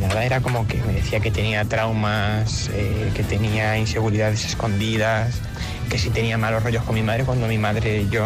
nada, 0.00 0.24
era 0.24 0.40
como 0.40 0.68
que 0.68 0.76
me 0.84 0.92
decía 0.92 1.18
que 1.18 1.32
tenía 1.32 1.64
traumas, 1.64 2.70
eh, 2.72 3.10
que 3.16 3.24
tenía 3.24 3.76
inseguridades 3.78 4.44
escondidas, 4.44 5.34
que 5.90 5.98
si 5.98 6.10
tenía 6.10 6.38
malos 6.38 6.62
rollos 6.62 6.84
con 6.84 6.94
mi 6.94 7.02
madre 7.02 7.24
cuando 7.24 7.48
mi 7.48 7.58
madre 7.58 8.02
y 8.02 8.08
yo 8.10 8.24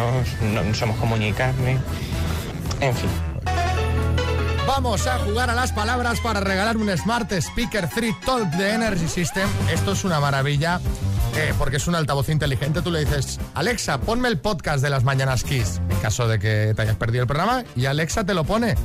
no, 0.53 0.75
somos 0.75 0.97
como 0.97 1.17
ni 1.17 1.33
carne, 1.33 1.79
en 2.79 2.95
fin. 2.95 3.32
Vamos 4.67 5.07
a 5.07 5.19
jugar 5.19 5.49
a 5.49 5.55
las 5.55 5.71
palabras 5.71 6.19
para 6.21 6.39
regalar 6.39 6.77
un 6.77 6.89
Smart 6.97 7.31
Speaker 7.33 7.89
3 7.93 8.19
Talk 8.25 8.49
de 8.51 8.71
Energy 8.71 9.07
System. 9.07 9.47
Esto 9.71 9.91
es 9.91 10.03
una 10.05 10.19
maravilla 10.21 10.79
eh, 11.35 11.53
porque 11.57 11.77
es 11.77 11.87
un 11.87 11.95
altavoz 11.95 12.29
inteligente. 12.29 12.81
Tú 12.81 12.89
le 12.89 13.01
dices, 13.01 13.39
Alexa, 13.55 13.99
ponme 13.99 14.29
el 14.29 14.39
podcast 14.39 14.81
de 14.81 14.89
las 14.89 15.03
Mañanas 15.03 15.43
Kiss, 15.43 15.81
en 15.89 15.97
caso 15.97 16.27
de 16.27 16.39
que 16.39 16.73
te 16.75 16.81
hayas 16.81 16.95
perdido 16.95 17.23
el 17.23 17.27
programa, 17.27 17.63
y 17.75 17.85
Alexa 17.87 18.23
te 18.23 18.33
lo 18.33 18.45
pone. 18.45 18.75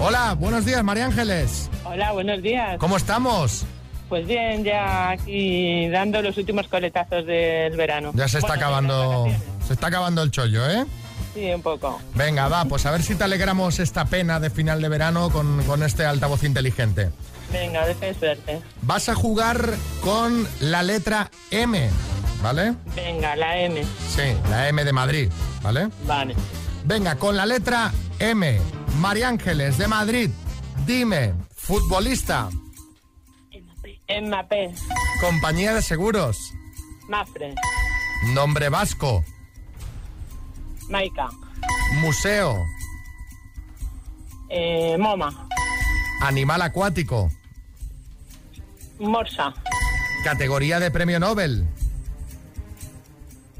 Hola, 0.00 0.34
buenos 0.34 0.64
días, 0.64 0.82
María 0.82 1.06
Ángeles. 1.06 1.70
Hola, 1.84 2.12
buenos 2.12 2.42
días. 2.42 2.76
¿Cómo 2.78 2.96
estamos? 2.96 3.64
Pues 4.08 4.26
bien, 4.26 4.64
ya 4.64 5.10
aquí 5.10 5.88
dando 5.90 6.20
los 6.20 6.36
últimos 6.36 6.66
coletazos 6.66 7.24
del 7.26 7.76
verano. 7.76 8.10
Ya 8.14 8.26
se 8.26 8.38
está 8.38 8.54
Bueno, 8.54 8.62
acabando, 8.64 9.26
se 9.66 9.74
está 9.74 9.86
acabando 9.86 10.22
el 10.22 10.30
chollo, 10.30 10.68
¿eh? 10.68 10.84
Sí, 11.34 11.52
un 11.52 11.62
poco. 11.62 12.00
Venga, 12.14 12.48
va, 12.48 12.64
pues 12.64 12.86
a 12.86 12.90
ver 12.90 13.02
si 13.02 13.14
te 13.14 13.24
alegramos 13.24 13.78
esta 13.78 14.04
pena 14.06 14.40
de 14.40 14.50
final 14.50 14.80
de 14.82 14.88
verano 14.88 15.30
con, 15.30 15.62
con 15.64 15.82
este 15.82 16.04
altavoz 16.04 16.42
inteligente. 16.44 17.10
Venga, 17.52 17.86
de 17.86 18.14
suerte. 18.14 18.60
Vas 18.82 19.08
a 19.08 19.14
jugar 19.14 19.74
con 20.02 20.46
la 20.60 20.82
letra 20.82 21.30
M, 21.50 21.88
¿vale? 22.42 22.74
Venga, 22.94 23.36
la 23.36 23.58
M. 23.58 23.82
Sí, 24.14 24.22
la 24.50 24.68
M 24.68 24.84
de 24.84 24.92
Madrid, 24.92 25.30
¿vale? 25.62 25.88
Vale. 26.06 26.34
Venga, 26.84 27.16
con 27.16 27.36
la 27.36 27.46
letra 27.46 27.92
M, 28.18 28.58
María 28.98 29.28
Ángeles 29.28 29.78
de 29.78 29.88
Madrid, 29.88 30.30
dime, 30.86 31.34
futbolista, 31.54 32.48
Mbappé. 34.22 34.72
compañía 35.20 35.74
de 35.74 35.82
seguros, 35.82 36.36
Mafre. 37.08 37.54
nombre 38.34 38.68
vasco, 38.70 39.24
Maika. 40.88 41.28
museo, 42.00 42.64
Eh, 44.50 44.96
Moma. 44.98 45.46
animal 46.22 46.62
acuático, 46.62 47.30
Morsa. 48.98 49.52
categoría 50.24 50.80
de 50.80 50.90
premio 50.90 51.20
Nobel, 51.20 51.66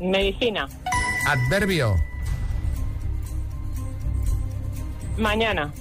Medicina. 0.00 0.66
adverbio, 1.26 1.94
Mañana. 5.18 5.73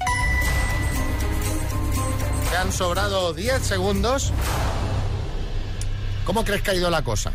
te 2.49 2.57
han 2.57 2.71
sobrado 2.71 3.33
10 3.33 3.61
segundos. 3.61 4.33
¿Cómo 6.25 6.43
crees 6.43 6.61
que 6.63 6.71
ha 6.71 6.75
ido 6.75 6.89
la 6.89 7.03
cosa? 7.03 7.31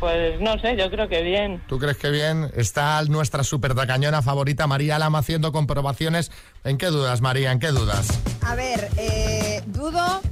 Pues 0.00 0.40
no 0.40 0.58
sé, 0.58 0.76
yo 0.78 0.90
creo 0.90 1.08
que 1.08 1.22
bien. 1.22 1.62
¿Tú 1.68 1.78
crees 1.78 1.98
que 1.98 2.10
bien? 2.10 2.50
Está 2.56 3.02
nuestra 3.04 3.44
super 3.44 3.74
tacañona 3.74 4.22
favorita, 4.22 4.66
María 4.66 4.98
Lama, 4.98 5.18
haciendo 5.18 5.52
comprobaciones. 5.52 6.32
¿En 6.64 6.78
qué 6.78 6.86
dudas, 6.86 7.20
María? 7.20 7.52
¿En 7.52 7.58
qué 7.58 7.68
dudas? 7.68 8.08
A 8.40 8.54
ver, 8.54 8.88
eh, 8.96 9.62
dudo 9.66 10.22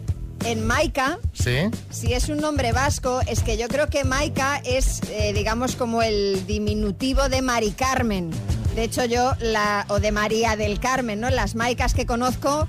en 0.44 0.66
Maika, 0.66 1.18
¿Sí? 1.34 1.68
si 1.90 2.14
es 2.14 2.28
un 2.28 2.38
nombre 2.38 2.72
vasco, 2.72 3.20
es 3.26 3.42
que 3.42 3.58
yo 3.58 3.68
creo 3.68 3.88
que 3.88 4.04
Maika 4.04 4.62
es, 4.64 5.02
eh, 5.10 5.32
digamos, 5.34 5.76
como 5.76 6.00
el 6.02 6.46
diminutivo 6.46 7.28
de 7.28 7.42
Mari 7.42 7.72
Carmen. 7.72 8.30
De 8.74 8.84
hecho, 8.84 9.04
yo, 9.04 9.32
la, 9.40 9.84
o 9.88 9.98
de 9.98 10.12
María 10.12 10.56
del 10.56 10.78
Carmen, 10.78 11.20
¿no? 11.20 11.30
Las 11.30 11.56
Maicas 11.56 11.94
que 11.94 12.06
conozco 12.06 12.68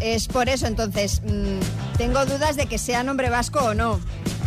es 0.00 0.28
por 0.28 0.48
eso. 0.50 0.66
Entonces, 0.66 1.22
mm, 1.24 1.96
tengo 1.96 2.26
dudas 2.26 2.56
de 2.56 2.66
que 2.66 2.76
sea 2.76 3.02
nombre 3.02 3.30
vasco 3.30 3.60
o 3.60 3.74
no. 3.74 3.98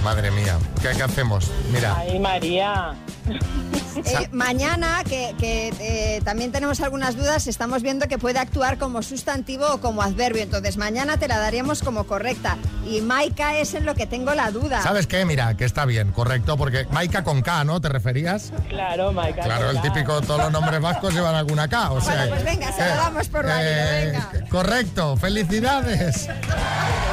Madre 0.04 0.32
mía, 0.32 0.58
¿qué, 0.82 0.90
qué 0.96 1.04
hacemos? 1.04 1.52
Mira, 1.72 1.96
Ay, 1.98 2.20
María. 2.20 2.94
Eh, 4.06 4.30
mañana, 4.32 5.04
que, 5.04 5.36
que, 5.38 5.74
eh, 5.80 6.22
también 6.24 6.52
tenemos 6.52 6.80
algunas 6.80 7.18
dudas, 7.18 7.48
estamos 7.48 7.84
viendo 7.84 8.08
que 8.08 8.18
puede 8.18 8.40
actuar 8.40 8.78
como 8.78 9.04
sustantivo 9.04 9.68
o 9.68 9.82
como 9.82 10.02
adverbio. 10.02 10.42
Entonces, 10.42 10.78
mañana 10.78 11.18
te 11.18 11.28
la 11.28 11.38
daríamos 11.38 11.84
como 11.84 12.06
correcta. 12.06 12.58
Y 12.86 13.02
Maika 13.02 13.58
es 13.58 13.74
en 13.74 13.86
lo 13.86 13.94
que 13.94 14.08
tengo 14.08 14.34
la 14.34 14.50
duda. 14.52 14.82
¿sabes 14.82 15.08
qué? 15.08 15.26
Mira, 15.26 15.56
que 15.58 15.66
está 15.66 15.86
bien, 15.86 16.12
correcto, 16.12 16.58
porque 16.58 16.88
Maika 16.92 17.24
con 17.24 17.42
K, 17.42 17.64
¿no? 17.64 17.82
¿Te 17.82 17.90
referías? 17.90 18.54
Claro, 18.70 19.12
Maika. 19.12 19.44
Claro, 19.44 19.70
el 19.70 19.82
típico, 19.82 20.22
todos 20.22 20.40
los 20.40 20.52
nombres 20.52 20.80
vascos 20.82 21.14
llevan 21.14 21.36
alguna 21.36 21.68
K, 21.68 21.92
o 21.92 22.02
sea... 22.02 22.16
Bueno, 22.16 22.32
pues 22.32 22.46
venga, 22.46 22.72
se 22.72 22.82
lo 22.82 22.86
eh, 22.86 22.96
damos 22.96 23.28
por 23.28 23.46
válido, 23.46 23.92
venga. 23.92 24.50
Correcto, 24.50 25.18
felicidades. 25.18 26.30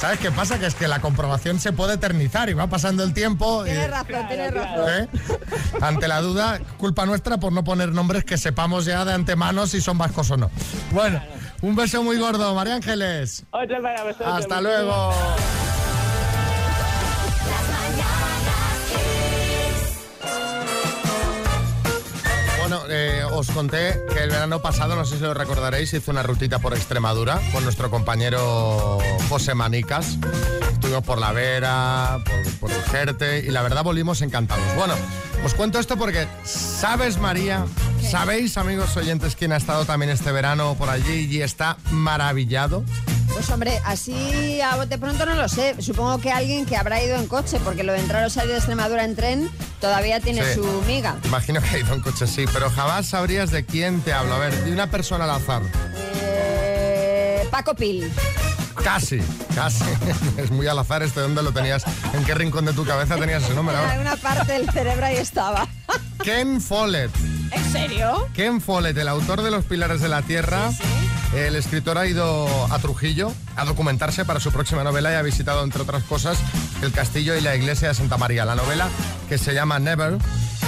¿Sabes 0.00 0.18
qué 0.18 0.30
pasa? 0.30 0.58
Que 0.58 0.64
es 0.66 0.74
que 0.74 0.88
la 0.88 1.00
comprobación 1.00 1.60
se 1.60 1.72
puede 1.72 1.94
eternizar 1.94 2.48
y 2.48 2.54
va 2.54 2.66
pasando 2.68 3.04
el 3.04 3.12
tiempo. 3.12 3.66
y- 3.66 3.70
Tienes 3.70 3.90
razón, 3.90 4.28
tienes 4.28 4.54
razón. 4.54 4.84
¿Eh? 4.88 5.08
Ante 5.82 6.08
la 6.08 6.20
duda, 6.22 6.58
culpa 6.78 7.04
nuestra 7.04 7.36
por 7.38 7.52
no 7.52 7.64
poner 7.64 7.90
nombres 7.90 8.24
que 8.24 8.38
sepamos 8.38 8.86
ya 8.86 9.04
de 9.04 9.12
antemano 9.12 9.66
si 9.66 9.80
son 9.82 9.98
vascos 9.98 10.30
o 10.30 10.38
no. 10.38 10.50
Bueno, 10.92 11.22
un 11.60 11.76
beso 11.76 12.02
muy 12.02 12.16
gordo, 12.18 12.54
María 12.54 12.76
Ángeles. 12.76 13.44
Otro 13.50 13.82
para 13.82 14.02
vosotros. 14.04 14.28
Hasta 14.38 14.60
luego. 14.62 15.12
Eh, 22.90 23.22
os 23.32 23.50
conté 23.50 24.00
que 24.12 24.24
el 24.24 24.30
verano 24.30 24.60
pasado, 24.60 24.96
no 24.96 25.04
sé 25.04 25.16
si 25.16 25.22
lo 25.22 25.32
recordaréis, 25.32 25.92
hice 25.94 26.10
una 26.10 26.22
rutita 26.22 26.58
por 26.58 26.74
Extremadura 26.74 27.40
con 27.52 27.64
nuestro 27.64 27.90
compañero 27.90 28.98
José 29.28 29.54
Manicas. 29.54 30.18
Estuvimos 30.72 31.04
por 31.04 31.18
La 31.18 31.32
Vera, 31.32 32.18
por, 32.24 32.58
por 32.58 32.70
el 32.70 32.82
Jerte 32.82 33.40
y 33.40 33.50
la 33.50 33.62
verdad 33.62 33.84
volvimos 33.84 34.22
encantados. 34.22 34.64
Bueno, 34.76 34.94
os 35.44 35.54
cuento 35.54 35.78
esto 35.78 35.96
porque, 35.96 36.26
¿sabes, 36.44 37.18
María? 37.18 37.64
¿Sabéis, 38.10 38.56
amigos 38.56 38.96
oyentes, 38.96 39.36
quién 39.36 39.52
ha 39.52 39.56
estado 39.56 39.84
también 39.84 40.10
este 40.10 40.32
verano 40.32 40.74
por 40.76 40.90
allí 40.90 41.28
y 41.30 41.42
está 41.42 41.76
maravillado? 41.90 42.84
Pues 43.34 43.48
hombre, 43.50 43.80
así 43.84 44.60
a 44.60 44.76
bote 44.76 44.98
pronto 44.98 45.24
no 45.24 45.34
lo 45.34 45.48
sé. 45.48 45.74
Supongo 45.80 46.18
que 46.20 46.30
alguien 46.30 46.66
que 46.66 46.76
habrá 46.76 47.02
ido 47.02 47.16
en 47.16 47.26
coche, 47.26 47.58
porque 47.64 47.82
lo 47.84 47.92
de 47.92 48.00
entrar 48.00 48.24
o 48.24 48.30
salir 48.30 48.50
de 48.52 48.56
Extremadura 48.58 49.04
en 49.04 49.16
tren 49.16 49.50
todavía 49.80 50.20
tiene 50.20 50.44
Sí. 50.44 50.54
su 50.56 50.82
miga. 50.86 51.16
Imagino 51.24 51.60
que 51.62 51.68
ha 51.68 51.78
ido 51.78 51.94
en 51.94 52.00
coche, 52.00 52.26
sí, 52.26 52.44
pero 52.52 52.70
jamás 52.70 53.06
sabrías 53.06 53.50
de 53.50 53.64
quién 53.64 54.00
te 54.02 54.12
hablo. 54.12 54.34
A 54.34 54.38
ver, 54.38 54.54
de 54.64 54.72
una 54.72 54.90
persona 54.90 55.24
al 55.24 55.30
azar. 55.30 55.62
Eh, 56.22 57.46
Paco 57.50 57.74
Pil. 57.74 58.10
Casi, 58.84 59.20
casi. 59.54 59.84
Es 60.36 60.50
muy 60.50 60.66
al 60.66 60.78
azar 60.78 61.02
este, 61.02 61.20
¿dónde 61.20 61.42
lo 61.42 61.52
tenías? 61.52 61.84
¿En 62.14 62.24
qué 62.24 62.34
rincón 62.34 62.64
de 62.64 62.72
tu 62.72 62.84
cabeza 62.84 63.16
tenías 63.16 63.42
ese 63.42 63.54
número? 63.54 63.78
En 63.84 63.90
alguna 63.90 64.16
parte 64.16 64.52
del 64.52 64.70
cerebro 64.70 65.06
ahí 65.06 65.16
estaba. 65.16 65.66
Ken 66.22 66.60
Follett. 66.60 67.10
¿En 67.52 67.72
serio? 67.72 68.28
Ken 68.34 68.60
Follett, 68.60 68.96
el 68.96 69.08
autor 69.08 69.42
de 69.42 69.50
Los 69.50 69.64
Pilares 69.64 70.00
de 70.00 70.08
la 70.08 70.22
Tierra. 70.22 70.70
El 71.34 71.54
escritor 71.54 71.96
ha 71.96 72.06
ido 72.06 72.48
a 72.72 72.78
Trujillo 72.80 73.32
a 73.56 73.64
documentarse 73.64 74.24
para 74.24 74.40
su 74.40 74.50
próxima 74.50 74.82
novela 74.82 75.12
y 75.12 75.14
ha 75.14 75.22
visitado, 75.22 75.62
entre 75.62 75.82
otras 75.82 76.02
cosas, 76.02 76.38
el 76.82 76.90
castillo 76.92 77.36
y 77.36 77.40
la 77.40 77.54
iglesia 77.54 77.88
de 77.88 77.94
Santa 77.94 78.18
María. 78.18 78.44
La 78.44 78.56
novela, 78.56 78.88
que 79.28 79.38
se 79.38 79.54
llama 79.54 79.78
Never, 79.78 80.18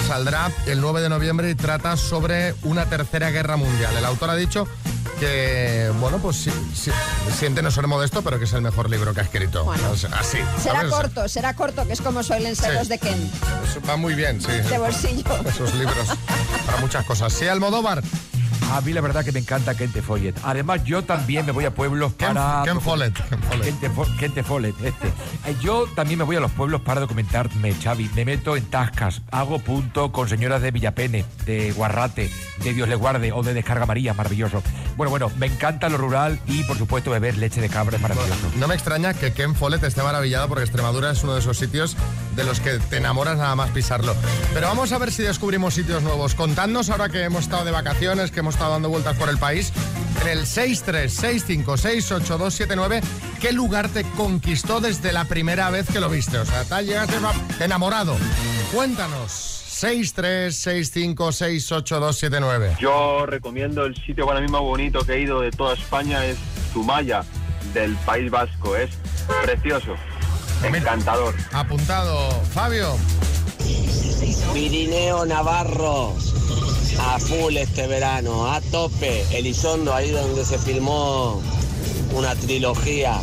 saldrá 0.07 0.49
el 0.65 0.79
9 0.79 1.01
de 1.01 1.09
noviembre 1.09 1.49
y 1.49 1.55
trata 1.55 1.97
sobre 1.97 2.55
una 2.63 2.85
tercera 2.85 3.29
guerra 3.29 3.57
mundial. 3.57 3.93
El 3.97 4.05
autor 4.05 4.29
ha 4.29 4.35
dicho 4.35 4.65
que, 5.19 5.91
bueno, 5.99 6.17
pues 6.19 6.37
sí, 6.37 6.51
sí, 6.73 6.91
siente 7.37 7.61
no 7.61 7.69
ser 7.69 7.87
modesto, 7.87 8.21
pero 8.21 8.39
que 8.39 8.45
es 8.45 8.53
el 8.53 8.61
mejor 8.61 8.89
libro 8.89 9.13
que 9.13 9.19
ha 9.19 9.23
escrito. 9.23 9.65
Bueno. 9.65 9.91
O 9.91 9.97
sea, 9.97 10.11
así. 10.17 10.37
Será 10.61 10.87
corto, 10.87 11.27
será 11.27 11.53
corto, 11.55 11.85
que 11.85 11.93
es 11.93 12.01
como 12.01 12.23
suelen 12.23 12.55
ser 12.55 12.71
Sí. 12.71 12.77
los 12.77 12.87
de 12.87 12.99
Ken. 12.99 13.31
Eso 13.69 13.81
va 13.87 13.97
muy 13.97 14.13
bien, 14.15 14.41
sí. 14.41 14.51
De 14.51 14.77
bolsillo. 14.77 15.41
Esos 15.45 15.73
libros 15.75 16.07
para 16.65 16.77
muchas 16.79 17.05
cosas. 17.05 17.33
Sí, 17.33 17.47
Almodóvar. 17.47 18.01
A 18.71 18.81
mí 18.81 18.93
la 18.93 19.01
verdad 19.01 19.23
que 19.23 19.31
me 19.31 19.39
encanta 19.39 19.75
Kente 19.75 20.01
Follet. 20.01 20.35
Además, 20.43 20.83
yo 20.83 21.03
también 21.03 21.45
me 21.45 21.51
voy 21.51 21.65
a 21.65 21.73
pueblos 21.73 22.13
Ken, 22.13 22.33
para... 22.33 22.63
Ken 22.63 22.81
Follett. 22.81 23.13
Ken 23.29 23.39
Follett. 23.39 23.79
Kente, 23.79 23.91
Kente 24.19 24.43
Follet, 24.43 24.75
este. 24.83 25.07
Eh, 25.07 25.55
Yo 25.61 25.85
también 25.95 26.19
me 26.19 26.25
voy 26.25 26.35
a 26.35 26.39
los 26.39 26.51
pueblos 26.51 26.81
para 26.81 27.01
documentarme, 27.01 27.73
Xavi. 27.73 28.09
Me 28.15 28.25
meto 28.25 28.57
en 28.57 28.65
tascas, 28.65 29.21
hago 29.31 29.59
punto 29.59 30.11
con 30.11 30.27
señoras 30.27 30.61
de 30.61 30.71
Villapene, 30.71 31.25
de 31.45 31.71
Guarrate, 31.71 32.31
de 32.63 32.73
Dios 32.73 32.87
le 32.89 32.95
guarde 32.95 33.31
o 33.31 33.43
de 33.43 33.53
Descarga 33.53 33.85
María, 33.85 34.13
maravilloso. 34.13 34.63
Bueno, 34.97 35.11
bueno, 35.11 35.31
me 35.37 35.47
encanta 35.47 35.89
lo 35.89 35.97
rural 35.97 36.39
y 36.47 36.63
por 36.63 36.77
supuesto 36.77 37.11
beber 37.11 37.37
leche 37.37 37.61
de 37.61 37.69
cabra 37.69 37.97
es 37.97 38.01
maravilloso. 38.01 38.51
No 38.57 38.67
me 38.67 38.75
extraña 38.75 39.13
que 39.13 39.33
Ken 39.33 39.55
Follett 39.55 39.83
esté 39.83 40.01
maravillado 40.03 40.47
porque 40.47 40.63
Extremadura 40.63 41.11
es 41.11 41.23
uno 41.23 41.33
de 41.33 41.39
esos 41.39 41.57
sitios 41.57 41.95
de 42.35 42.43
los 42.43 42.59
que 42.59 42.79
te 42.79 42.97
enamoras 42.97 43.37
nada 43.37 43.55
más 43.55 43.69
pisarlo. 43.71 44.15
Pero 44.53 44.67
vamos 44.67 44.91
a 44.91 44.97
ver 44.97 45.11
si 45.11 45.23
descubrimos 45.23 45.73
sitios 45.73 46.03
nuevos. 46.03 46.35
Contadnos 46.35 46.89
ahora 46.89 47.07
que 47.09 47.23
hemos 47.23 47.43
estado 47.43 47.63
de 47.65 47.71
vacaciones, 47.71 48.31
que 48.31 48.39
hemos 48.39 48.55
estado 48.55 48.71
dando 48.73 48.89
vueltas 48.89 49.15
por 49.17 49.29
el 49.29 49.37
país, 49.37 49.71
en 50.21 50.27
el 50.29 50.45
636568279, 50.45 53.01
¿qué 53.41 53.51
lugar 53.51 53.89
te 53.89 54.03
conquistó 54.03 54.79
desde 54.79 55.11
la 55.11 55.25
primera 55.25 55.69
vez 55.69 55.89
que 55.89 55.99
lo 55.99 56.09
viste? 56.09 56.37
O 56.37 56.45
sea, 56.45 56.63
te 56.63 56.85
llegaste 56.85 57.17
enamorado. 57.59 58.15
Cuéntanos. 58.73 59.63
636568279. 59.83 62.77
Yo 62.79 63.25
recomiendo 63.25 63.83
el 63.85 63.95
sitio 63.95 64.25
para 64.25 64.39
mí 64.39 64.47
más 64.47 64.61
bonito 64.61 65.05
que 65.05 65.11
he 65.13 65.19
ido 65.21 65.41
de 65.41 65.51
toda 65.51 65.73
España 65.73 66.25
es 66.25 66.37
Zumaya, 66.71 67.25
del 67.73 67.93
País 67.97 68.31
Vasco. 68.31 68.77
Es 68.77 68.91
precioso, 69.43 69.95
encantador. 70.65 71.33
Apuntado. 71.51 72.29
Fabio. 72.53 72.97
Pirineo 74.53 75.25
Navarro, 75.25 76.13
a 76.99 77.19
full 77.19 77.57
este 77.57 77.87
verano, 77.87 78.51
a 78.51 78.61
tope. 78.61 79.25
Elizondo, 79.31 79.93
ahí 79.93 80.11
donde 80.11 80.45
se 80.45 80.59
filmó 80.59 81.41
una 82.13 82.35
trilogía. 82.35 83.19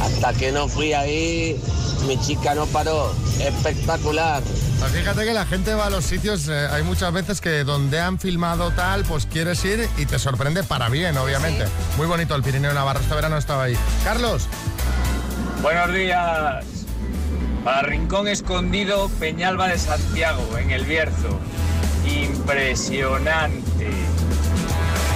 Hasta 0.00 0.32
que 0.34 0.52
no 0.52 0.68
fui 0.68 0.92
ahí, 0.92 1.60
mi 2.06 2.20
chica 2.20 2.54
no 2.54 2.66
paró. 2.66 3.12
Espectacular. 3.40 4.42
Pues 4.78 4.92
fíjate 4.92 5.24
que 5.24 5.32
la 5.32 5.46
gente 5.46 5.74
va 5.74 5.86
a 5.86 5.90
los 5.90 6.04
sitios, 6.04 6.46
eh, 6.48 6.68
hay 6.70 6.82
muchas 6.82 7.12
veces 7.12 7.40
que 7.40 7.64
donde 7.64 8.00
han 8.00 8.18
filmado 8.18 8.70
tal, 8.72 9.04
pues 9.04 9.26
quieres 9.26 9.64
ir 9.64 9.88
y 9.96 10.06
te 10.06 10.18
sorprende 10.18 10.62
para 10.62 10.88
bien, 10.88 11.16
obviamente. 11.16 11.64
Muy 11.96 12.06
bonito 12.06 12.34
el 12.34 12.42
Pirineo 12.42 12.72
Navarro, 12.72 13.00
este 13.00 13.14
verano 13.14 13.38
estaba 13.38 13.64
ahí. 13.64 13.76
Carlos. 14.04 14.46
Buenos 15.64 15.94
días. 15.94 16.62
Para 17.64 17.80
Rincón 17.88 18.28
Escondido, 18.28 19.08
Peñalba 19.18 19.68
de 19.68 19.78
Santiago, 19.78 20.58
en 20.58 20.70
el 20.70 20.84
Bierzo. 20.84 21.40
Impresionante. 22.06 23.88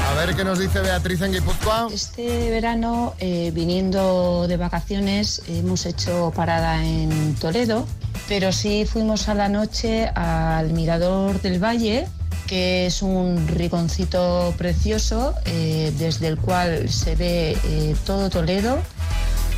A 0.09 0.15
ver 0.15 0.35
qué 0.35 0.45
nos 0.45 0.59
dice 0.59 0.81
Beatriz 0.81 1.21
en 1.21 1.33
Guipúzcoa. 1.33 1.89
Este 1.93 2.49
verano, 2.49 3.13
eh, 3.19 3.51
viniendo 3.55 4.47
de 4.49 4.57
vacaciones, 4.57 5.43
hemos 5.49 5.85
hecho 5.85 6.33
parada 6.35 6.83
en 6.83 7.35
Toledo, 7.35 7.87
pero 8.27 8.51
sí 8.51 8.87
fuimos 8.91 9.29
a 9.29 9.35
la 9.35 9.51
noche 9.51 10.07
al 10.15 10.73
Mirador 10.73 11.43
del 11.43 11.63
Valle, 11.63 12.09
que 12.47 12.87
es 12.87 13.03
un 13.03 13.47
rinconcito 13.49 14.55
precioso 14.57 15.35
eh, 15.45 15.93
desde 15.99 16.29
el 16.29 16.39
cual 16.39 16.89
se 16.89 17.17
ve 17.17 17.59
eh, 17.65 17.95
todo 18.07 18.31
Toledo 18.31 18.79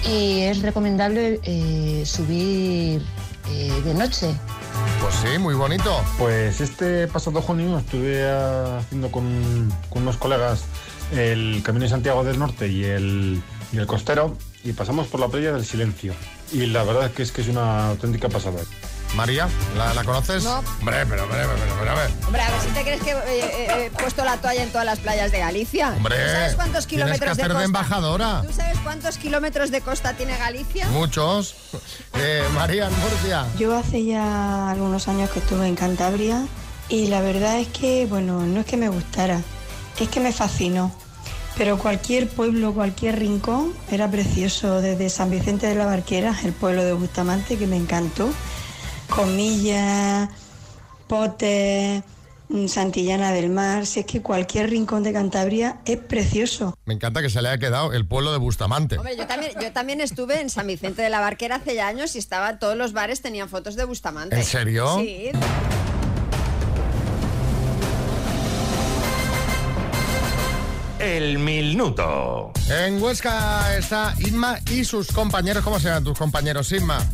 y 0.08 0.40
es 0.42 0.62
recomendable 0.62 1.40
eh, 1.44 2.02
subir 2.06 3.02
eh, 3.50 3.82
de 3.84 3.94
noche. 3.94 4.34
Pues 5.00 5.14
sí, 5.14 5.38
muy 5.38 5.54
bonito. 5.54 6.02
Pues 6.18 6.60
este 6.60 7.06
pasado 7.08 7.40
junio 7.42 7.78
estuve 7.78 8.22
ah, 8.28 8.78
haciendo 8.78 9.10
con, 9.10 9.72
con 9.88 10.02
unos 10.02 10.16
colegas 10.16 10.64
el 11.12 11.62
Camino 11.64 11.84
de 11.84 11.90
Santiago 11.90 12.22
del 12.24 12.38
Norte 12.38 12.68
y 12.68 12.84
el, 12.84 13.42
y 13.72 13.78
el 13.78 13.86
costero 13.86 14.36
y 14.62 14.72
pasamos 14.72 15.08
por 15.08 15.20
la 15.20 15.28
playa 15.28 15.52
del 15.52 15.64
Silencio. 15.64 16.14
Y 16.52 16.66
la 16.66 16.84
verdad 16.84 17.06
es 17.06 17.12
que 17.12 17.22
es 17.22 17.32
que 17.32 17.40
es 17.42 17.48
una 17.48 17.88
auténtica 17.88 18.28
pasada. 18.28 18.60
María, 19.14 19.48
¿la, 19.76 19.92
la 19.92 20.04
conoces? 20.04 20.44
No. 20.44 20.58
Hombre, 20.58 21.04
pero, 21.06 21.26
pero, 21.28 21.48
pero, 21.48 21.74
pero, 21.80 21.90
a 21.90 21.94
ver. 21.94 22.10
Hombre, 22.26 22.42
a 22.42 22.50
ver 22.50 22.60
si 22.60 22.68
te 22.68 22.82
crees 22.82 23.02
que 23.02 23.10
eh, 23.10 23.16
eh, 23.26 23.84
he 23.86 23.90
puesto 23.90 24.24
la 24.24 24.36
toalla 24.36 24.62
en 24.62 24.70
todas 24.70 24.84
las 24.86 25.00
playas 25.00 25.32
de 25.32 25.38
Galicia. 25.40 25.94
Hombre, 25.96 26.16
¿Tú 26.16 26.30
sabes 26.30 26.54
cuántos 26.54 26.86
que 26.86 26.96
kilómetros 26.96 27.20
de 27.20 27.30
hacer 27.32 27.44
de 27.48 27.52
costa? 27.54 27.64
embajadora. 27.64 28.42
¿Tú 28.46 28.52
sabes 28.52 28.78
cuántos 28.84 29.18
kilómetros 29.18 29.70
de 29.70 29.80
costa 29.80 30.12
tiene 30.14 30.36
Galicia? 30.38 30.86
Muchos. 30.90 31.54
Eh, 32.14 32.44
María, 32.54 32.86
en 32.86 32.98
Murcia. 33.00 33.46
Yo 33.58 33.76
hace 33.76 34.04
ya 34.04 34.70
algunos 34.70 35.08
años 35.08 35.28
que 35.30 35.40
estuve 35.40 35.66
en 35.66 35.74
Cantabria 35.74 36.46
y 36.88 37.08
la 37.08 37.20
verdad 37.20 37.58
es 37.58 37.68
que, 37.68 38.06
bueno, 38.06 38.40
no 38.46 38.60
es 38.60 38.66
que 38.66 38.76
me 38.76 38.88
gustara, 38.88 39.40
es 39.98 40.08
que 40.08 40.20
me 40.20 40.32
fascinó. 40.32 40.92
pero 41.58 41.78
cualquier 41.78 42.28
pueblo, 42.28 42.72
cualquier 42.72 43.18
rincón 43.18 43.74
era 43.90 44.08
precioso, 44.10 44.80
desde 44.80 45.10
San 45.10 45.30
Vicente 45.30 45.66
de 45.66 45.74
la 45.74 45.84
Barquera, 45.84 46.34
el 46.44 46.52
pueblo 46.52 46.84
de 46.84 46.92
Bustamante, 46.94 47.58
que 47.58 47.66
me 47.66 47.76
encantó, 47.76 48.30
Comillas, 49.10 50.28
Potes, 51.06 52.02
mm, 52.48 52.66
Santillana 52.68 53.32
del 53.32 53.50
Mar, 53.50 53.84
si 53.84 54.00
es 54.00 54.06
que 54.06 54.22
cualquier 54.22 54.70
rincón 54.70 55.02
de 55.02 55.12
Cantabria 55.12 55.80
es 55.84 55.98
precioso. 55.98 56.76
Me 56.86 56.94
encanta 56.94 57.20
que 57.20 57.28
se 57.28 57.42
le 57.42 57.48
haya 57.48 57.58
quedado 57.58 57.92
el 57.92 58.06
pueblo 58.06 58.32
de 58.32 58.38
Bustamante. 58.38 58.96
Hombre, 58.96 59.16
yo 59.16 59.26
también, 59.26 59.52
yo 59.60 59.72
también 59.72 60.00
estuve 60.00 60.40
en 60.40 60.48
San 60.48 60.66
Vicente 60.66 61.02
de 61.02 61.10
la 61.10 61.20
Barquera 61.20 61.56
hace 61.56 61.74
ya 61.74 61.88
años 61.88 62.14
y 62.14 62.18
estaba, 62.18 62.58
todos 62.58 62.76
los 62.76 62.92
bares 62.92 63.20
tenían 63.20 63.48
fotos 63.48 63.74
de 63.76 63.84
Bustamante. 63.84 64.36
¿En 64.36 64.44
serio? 64.44 64.98
Sí. 65.00 65.30
El 71.00 71.38
minuto. 71.38 72.52
En 72.68 73.02
Huesca 73.02 73.76
está 73.76 74.14
Inma 74.18 74.58
y 74.70 74.84
sus 74.84 75.08
compañeros. 75.08 75.64
¿Cómo 75.64 75.80
se 75.80 75.88
llaman 75.88 76.04
tus 76.04 76.18
compañeros, 76.18 76.70
Inma? 76.72 77.04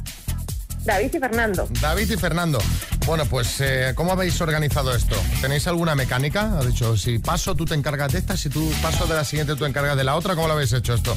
David 0.86 1.14
y 1.14 1.18
Fernando. 1.18 1.68
David 1.80 2.10
y 2.10 2.16
Fernando. 2.16 2.58
Bueno, 3.06 3.26
pues, 3.26 3.60
eh, 3.60 3.92
¿cómo 3.94 4.12
habéis 4.12 4.40
organizado 4.40 4.94
esto? 4.94 5.16
¿Tenéis 5.40 5.66
alguna 5.66 5.94
mecánica? 5.94 6.58
Ha 6.58 6.64
dicho, 6.64 6.96
si 6.96 7.18
paso, 7.18 7.54
tú 7.54 7.64
te 7.64 7.74
encargas 7.74 8.12
de 8.12 8.20
esta, 8.20 8.36
si 8.36 8.48
tú 8.48 8.72
paso 8.80 9.06
de 9.06 9.14
la 9.14 9.24
siguiente, 9.24 9.54
tú 9.54 9.60
te 9.60 9.66
encargas 9.66 9.96
de 9.96 10.04
la 10.04 10.14
otra. 10.14 10.34
¿Cómo 10.34 10.46
lo 10.46 10.54
habéis 10.54 10.72
hecho 10.72 10.94
esto? 10.94 11.16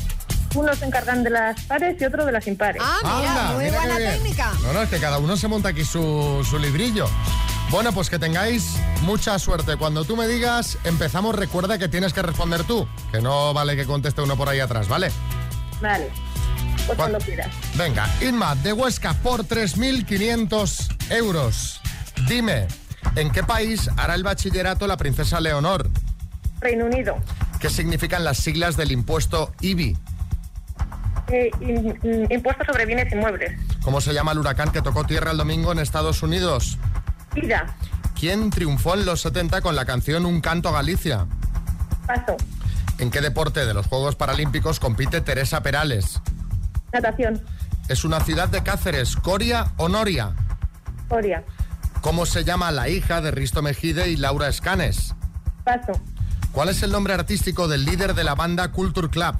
Unos 0.55 0.79
se 0.79 0.85
encargan 0.85 1.23
de 1.23 1.29
las 1.29 1.61
pares 1.65 2.01
y 2.01 2.05
otros 2.05 2.25
de 2.25 2.31
las 2.31 2.47
impares. 2.47 2.81
Ah, 2.83 2.97
mira, 3.03 3.31
Anda, 3.31 3.53
muy 3.53 3.65
mira 3.65 3.79
buena 3.79 3.97
técnica. 3.97 4.51
No, 4.63 4.73
no, 4.73 4.81
es 4.81 4.89
que 4.89 4.97
cada 4.97 5.19
uno 5.19 5.37
se 5.37 5.47
monta 5.47 5.69
aquí 5.69 5.85
su, 5.85 6.45
su 6.49 6.57
librillo. 6.57 7.07
Bueno, 7.69 7.93
pues 7.93 8.09
que 8.09 8.17
tengáis 8.17 8.77
mucha 9.03 9.37
suerte. 9.37 9.77
Cuando 9.77 10.03
tú 10.03 10.15
me 10.15 10.27
digas, 10.27 10.79
empezamos, 10.83 11.35
recuerda 11.35 11.77
que 11.77 11.87
tienes 11.87 12.13
que 12.13 12.23
responder 12.23 12.63
tú. 12.63 12.87
Que 13.11 13.21
no 13.21 13.53
vale 13.53 13.75
que 13.75 13.85
conteste 13.85 14.21
uno 14.21 14.35
por 14.35 14.49
ahí 14.49 14.59
atrás, 14.59 14.87
¿vale? 14.87 15.11
Vale. 15.79 16.09
Pues 16.89 16.97
¿Cuál? 16.97 17.11
cuando 17.11 17.19
quieras. 17.19 17.47
Venga, 17.75 18.09
Inma, 18.19 18.55
de 18.55 18.73
Huesca 18.73 19.13
por 19.13 19.43
3.500 19.43 21.11
euros. 21.11 21.79
Dime, 22.27 22.67
¿en 23.15 23.29
qué 23.29 23.43
país 23.43 23.89
hará 23.95 24.15
el 24.15 24.23
bachillerato 24.23 24.87
la 24.87 24.97
princesa 24.97 25.39
Leonor? 25.39 25.87
Reino 26.59 26.85
Unido. 26.85 27.15
¿Qué 27.59 27.69
significan 27.69 28.23
las 28.23 28.37
siglas 28.39 28.75
del 28.75 28.91
impuesto 28.91 29.53
IBI? 29.61 29.95
Eh, 31.27 31.51
in- 31.61 31.99
in- 32.01 32.27
impuesto 32.31 32.65
sobre 32.65 32.87
bienes 32.87 33.13
inmuebles. 33.13 33.51
¿Cómo 33.83 34.01
se 34.01 34.11
llama 34.13 34.31
el 34.31 34.39
huracán 34.39 34.71
que 34.71 34.81
tocó 34.81 35.03
tierra 35.03 35.29
el 35.29 35.37
domingo 35.37 35.71
en 35.71 35.77
Estados 35.77 36.23
Unidos? 36.23 36.79
Ida. 37.35 37.75
¿Quién 38.19 38.49
triunfó 38.49 38.95
en 38.95 39.05
los 39.05 39.21
70 39.21 39.61
con 39.61 39.75
la 39.75 39.85
canción 39.85 40.25
Un 40.25 40.41
canto 40.41 40.69
a 40.69 40.71
Galicia? 40.71 41.27
Paso. 42.07 42.35
¿En 42.97 43.11
qué 43.11 43.21
deporte 43.21 43.63
de 43.65 43.73
los 43.75 43.85
Juegos 43.85 44.15
Paralímpicos 44.15 44.79
compite 44.79 45.21
Teresa 45.21 45.61
Perales? 45.61 46.19
Natación. 46.93 47.41
¿Es 47.87 48.03
una 48.05 48.19
ciudad 48.19 48.49
de 48.49 48.63
Cáceres, 48.63 49.15
Coria 49.15 49.71
o 49.77 49.89
Noria? 49.89 50.33
Coria. 51.07 51.43
¿Cómo 52.01 52.25
se 52.25 52.43
llama 52.43 52.71
la 52.71 52.87
hija 52.89 53.21
de 53.21 53.31
Risto 53.31 53.61
Mejide 53.61 54.09
y 54.09 54.15
Laura 54.15 54.47
Escanes? 54.47 55.15
Paso. 55.63 55.93
¿Cuál 56.51 56.69
es 56.69 56.81
el 56.83 56.91
nombre 56.91 57.13
artístico 57.13 57.67
del 57.67 57.85
líder 57.85 58.13
de 58.15 58.23
la 58.23 58.35
banda 58.35 58.71
Culture 58.71 59.09
Club? 59.09 59.35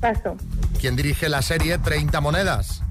Paso. 0.00 0.36
¿Quién 0.80 0.96
dirige 0.96 1.28
la 1.28 1.42
serie 1.42 1.78
30 1.78 2.20
monedas? 2.20 2.82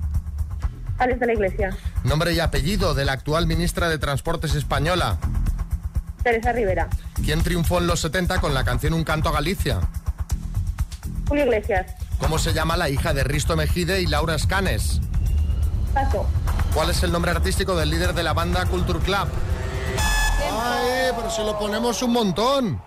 Alex 0.97 1.19
de 1.19 1.25
la 1.25 1.33
Iglesia. 1.33 1.69
Nombre 2.03 2.33
y 2.33 2.39
apellido 2.39 2.93
de 2.93 3.05
la 3.05 3.13
actual 3.13 3.47
ministra 3.47 3.89
de 3.89 3.97
Transportes 3.97 4.55
española. 4.55 5.17
Teresa 6.23 6.53
Rivera. 6.53 6.87
¿Quién 7.23 7.41
triunfó 7.43 7.79
en 7.79 7.87
los 7.87 7.99
70 7.99 8.39
con 8.39 8.53
la 8.53 8.63
canción 8.63 8.93
Un 8.93 9.03
canto 9.03 9.29
a 9.29 9.33
Galicia? 9.33 9.79
Julio 11.27 11.45
Iglesias. 11.45 11.93
¿Cómo 12.23 12.39
se 12.39 12.53
llama 12.53 12.77
la 12.77 12.89
hija 12.89 13.13
de 13.13 13.25
Risto 13.25 13.57
Mejide 13.57 14.01
y 14.01 14.07
Laura 14.07 14.35
Escanes? 14.35 15.01
Paso. 15.93 16.25
¿Cuál 16.73 16.89
es 16.89 17.03
el 17.03 17.11
nombre 17.11 17.31
artístico 17.31 17.75
del 17.75 17.89
líder 17.89 18.13
de 18.13 18.23
la 18.23 18.31
banda 18.31 18.65
Culture 18.65 18.99
Club? 18.99 19.27
Ay, 20.41 21.11
pero 21.15 21.29
si 21.29 21.43
lo 21.43 21.59
ponemos 21.59 22.01
un 22.01 22.13
montón. 22.13 22.81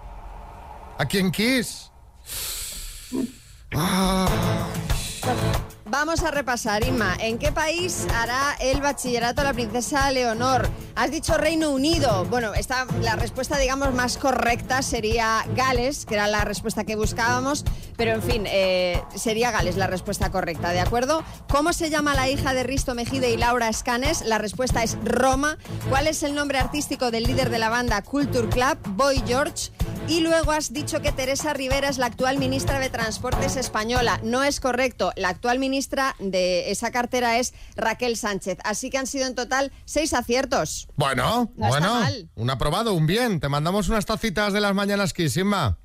¿A 0.98 1.04
quién 1.04 1.30
Kiss? 1.30 1.90
Ah, 3.74 4.26
Vamos 5.88 6.24
a 6.24 6.32
repasar, 6.32 6.84
Inma. 6.84 7.16
¿En 7.20 7.38
qué 7.38 7.52
país 7.52 8.08
hará 8.12 8.56
el 8.58 8.80
bachillerato 8.80 9.44
la 9.44 9.52
princesa 9.52 10.10
Leonor? 10.10 10.68
Has 10.96 11.12
dicho 11.12 11.38
Reino 11.38 11.70
Unido. 11.70 12.24
Bueno, 12.24 12.50
la 13.02 13.14
respuesta, 13.14 13.56
digamos, 13.56 13.94
más 13.94 14.16
correcta 14.16 14.82
sería 14.82 15.44
Gales, 15.54 16.04
que 16.04 16.14
era 16.14 16.26
la 16.26 16.44
respuesta 16.44 16.82
que 16.82 16.96
buscábamos. 16.96 17.64
Pero, 17.96 18.10
en 18.10 18.22
fin, 18.22 18.44
eh, 18.48 19.00
sería 19.14 19.52
Gales 19.52 19.76
la 19.76 19.86
respuesta 19.86 20.28
correcta, 20.30 20.72
¿de 20.72 20.80
acuerdo? 20.80 21.22
¿Cómo 21.48 21.72
se 21.72 21.88
llama 21.88 22.14
la 22.14 22.28
hija 22.28 22.52
de 22.52 22.64
Risto 22.64 22.96
Mejide 22.96 23.30
y 23.30 23.36
Laura 23.36 23.68
Escanes? 23.68 24.22
La 24.22 24.38
respuesta 24.38 24.82
es 24.82 24.98
Roma. 25.04 25.56
¿Cuál 25.88 26.08
es 26.08 26.24
el 26.24 26.34
nombre 26.34 26.58
artístico 26.58 27.12
del 27.12 27.22
líder 27.22 27.48
de 27.48 27.60
la 27.60 27.68
banda 27.68 28.02
Culture 28.02 28.48
Club? 28.48 28.76
Boy 28.88 29.22
George. 29.24 29.70
Y 30.08 30.20
luego 30.20 30.52
has 30.52 30.72
dicho 30.72 31.02
que 31.02 31.10
Teresa 31.10 31.52
Rivera 31.52 31.88
es 31.88 31.98
la 31.98 32.06
actual 32.06 32.38
ministra 32.38 32.78
de 32.78 32.90
Transportes 32.90 33.56
española. 33.56 34.20
No 34.22 34.44
es 34.44 34.60
correcto. 34.60 35.12
La 35.16 35.30
actual 35.30 35.58
ministra 35.58 36.14
de 36.20 36.70
esa 36.70 36.92
cartera 36.92 37.38
es 37.38 37.54
Raquel 37.74 38.16
Sánchez. 38.16 38.58
Así 38.62 38.88
que 38.88 38.98
han 38.98 39.08
sido 39.08 39.26
en 39.26 39.34
total 39.34 39.72
seis 39.84 40.14
aciertos. 40.14 40.86
Bueno, 40.94 41.50
No 41.56 41.66
está 41.66 41.68
bueno, 41.80 41.94
mal. 42.00 42.28
un 42.36 42.50
aprobado, 42.50 42.92
un 42.94 43.06
bien. 43.08 43.40
Te 43.40 43.48
mandamos 43.48 43.88
unas 43.88 44.06
tacitas 44.06 44.52
de 44.52 44.60
las 44.60 44.74
mañanas 44.74 45.12
Kiss, 45.12 45.36
Inma. 45.38 45.78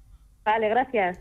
Vale, 0.45 0.69
gracias. 0.69 1.17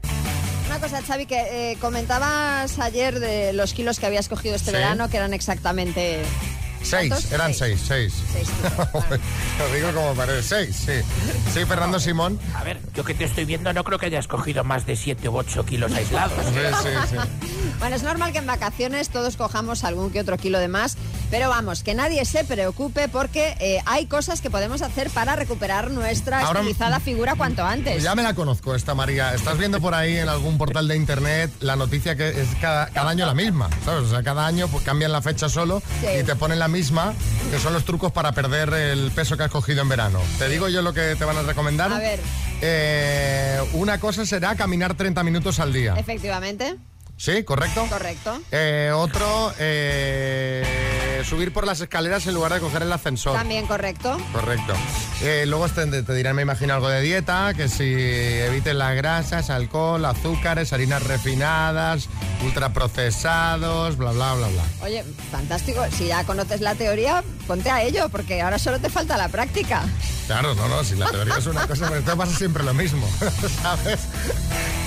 Una 0.67 0.79
cosa, 0.79 1.01
Xavi, 1.03 1.25
que 1.25 1.73
eh, 1.73 1.79
comentabas 1.81 2.79
ayer 2.79 3.19
de 3.19 3.55
los 3.55 3.73
kilos 3.73 3.99
que 3.99 4.07
habías 4.07 4.29
cogido 4.29 4.55
este 4.55 4.71
Sí. 4.73 4.77
verano, 4.77 5.09
que 5.09 5.17
eran 5.17 5.33
exactamente... 5.33 6.23
Seis, 6.83 7.09
¿Cuántos? 7.11 7.33
eran 7.33 7.55
seis, 7.55 7.81
seis. 7.87 8.15
Seis 8.33 8.49
Lo 9.59 9.75
digo 9.75 9.93
como 9.93 10.15
parece, 10.15 10.43
seis, 10.43 10.77
sí. 10.77 10.93
Sí, 11.53 11.65
Fernando 11.67 12.01
Simón. 12.01 12.39
A 12.55 12.65
ver, 12.65 12.81
yo 12.95 13.05
que 13.05 13.15
te 13.15 13.25
estoy 13.25 13.45
viendo 13.45 13.73
no 13.73 13.85
creo 13.85 13.99
que 13.99 14.07
hayas 14.07 14.27
cogido 14.27 14.65
más 14.65 14.87
de 14.87 14.97
7 14.97 15.29
u 15.29 15.37
8 15.37 15.65
kilos 15.67 15.93
aislados. 15.93 16.33
Sí, 16.47 16.61
sí, 16.83 16.89
sí. 17.11 17.17
Bueno, 17.79 17.97
es 17.97 18.03
normal 18.03 18.33
que 18.33 18.39
en 18.39 18.47
vacaciones 18.47 19.09
todos 19.11 19.37
cojamos 19.37 19.85
algún 19.85 20.11
que 20.11 20.21
otro 20.21 20.37
kilo 20.39 20.59
de 20.59 20.69
más, 20.69 20.97
pero 21.31 21.49
vamos, 21.49 21.83
que 21.83 21.95
nadie 21.95 22.25
se 22.25 22.45
preocupe 22.45 23.09
porque 23.09 23.55
eh, 23.61 23.81
hay 23.87 24.07
cosas 24.07 24.41
que 24.41 24.51
podemos 24.51 24.83
hacer 24.83 25.11
para 25.11 25.37
recuperar 25.37 25.91
nuestra 25.91 26.41
Ahora- 26.41 26.61
estilizada 26.61 27.01
figura 27.01 27.35
cuanto 27.37 27.65
antes. 27.65 28.03
Ya 28.03 28.15
me 28.15 28.23
la 28.23 28.35
conozco 28.35 28.75
esta 28.75 28.95
María. 28.95 29.35
Estás 29.35 29.57
viendo 29.59 29.81
por 29.81 29.95
ahí 29.95 30.17
en 30.17 30.29
algún 30.29 30.59
portal 30.59 30.89
de 30.89 30.97
internet 30.97 31.51
la 31.61 31.77
noticia 31.77 32.17
que 32.17 32.29
es 32.29 32.49
cada, 32.61 32.87
cada 32.89 33.11
año 33.11 33.27
la 33.27 33.35
misma, 33.35 33.69
¿sabes? 33.85 34.05
O 34.05 34.11
sea, 34.11 34.23
cada 34.23 34.47
año 34.47 34.69
pues, 34.69 34.85
cambian 34.85 35.13
la 35.13 35.23
fecha 35.23 35.49
solo 35.49 35.83
Sí. 36.01 36.07
y 36.21 36.23
te 36.25 36.35
ponen 36.37 36.59
la 36.59 36.69
misma, 36.71 37.13
que 37.51 37.59
son 37.59 37.73
los 37.75 37.85
trucos 37.85 38.13
para 38.13 38.33
perder 38.33 38.73
el 38.73 39.11
peso 39.11 39.37
que 39.37 39.43
has 39.43 39.51
cogido 39.51 39.83
en 39.83 39.89
verano. 39.91 40.21
Te 40.39 40.49
digo 40.49 40.69
yo 40.69 40.81
lo 40.83 40.95
que 40.95 41.17
te 41.17 41.25
van 41.25 41.37
a 41.37 41.43
recomendar. 41.43 41.93
A 41.93 41.99
ver, 41.99 42.21
Eh, 42.63 43.59
una 43.73 43.99
cosa 43.99 44.25
será 44.27 44.55
caminar 44.55 44.95
30 44.95 45.23
minutos 45.25 45.61
al 45.61 45.73
día. 45.73 45.95
efectivamente, 45.99 46.77
¿Sí? 47.17 47.43
¿Correcto? 47.45 47.87
correcto. 47.91 48.41
Eh, 48.51 48.93
otro, 48.95 49.53
eh, 51.21 51.25
subir 51.25 51.53
por 51.53 51.67
las 51.67 51.81
escaleras 51.81 52.27
en 52.27 52.35
lugar 52.35 52.55
de 52.55 52.61
coger 52.61 52.83
el 52.83 52.93
ascensor. 52.93 53.35
También 53.35 53.67
correcto. 53.67 54.19
Correcto. 54.33 54.75
Eh, 55.23 55.45
luego 55.47 55.69
te, 55.69 56.03
te 56.03 56.15
dirán, 56.15 56.37
me 56.37 56.43
imagino, 56.43 56.75
algo 56.75 56.89
de 56.89 57.01
dieta, 57.01 57.53
que 57.55 57.69
si 57.69 57.85
eviten 57.85 58.79
las 58.79 58.97
grasas, 58.97 59.51
alcohol, 59.51 60.05
azúcares, 60.05 60.73
harinas 60.73 61.03
refinadas, 61.03 62.09
ultraprocesados, 62.45 63.97
bla, 63.97 64.13
bla, 64.13 64.35
bla, 64.35 64.49
bla. 64.49 64.65
Oye, 64.83 65.05
fantástico. 65.31 65.85
Si 65.97 66.07
ya 66.07 66.25
conoces 66.25 66.61
la 66.61 66.75
teoría, 66.75 67.23
ponte 67.47 67.71
a 67.71 67.83
ello, 67.83 68.09
porque 68.09 68.41
ahora 68.41 68.59
solo 68.59 68.79
te 68.79 68.91
falta 68.91 69.17
la 69.17 69.29
práctica. 69.29 69.83
Claro, 70.27 70.55
no, 70.55 70.69
no, 70.69 70.85
si 70.85 70.95
la 70.95 71.11
teoría 71.11 71.37
es 71.39 71.47
una 71.47 71.67
cosa, 71.67 71.87
pero 71.89 72.01
esto 72.01 72.17
pasa 72.17 72.37
siempre 72.37 72.63
lo 72.63 72.73
mismo, 72.73 73.09
¿sabes? 73.63 74.01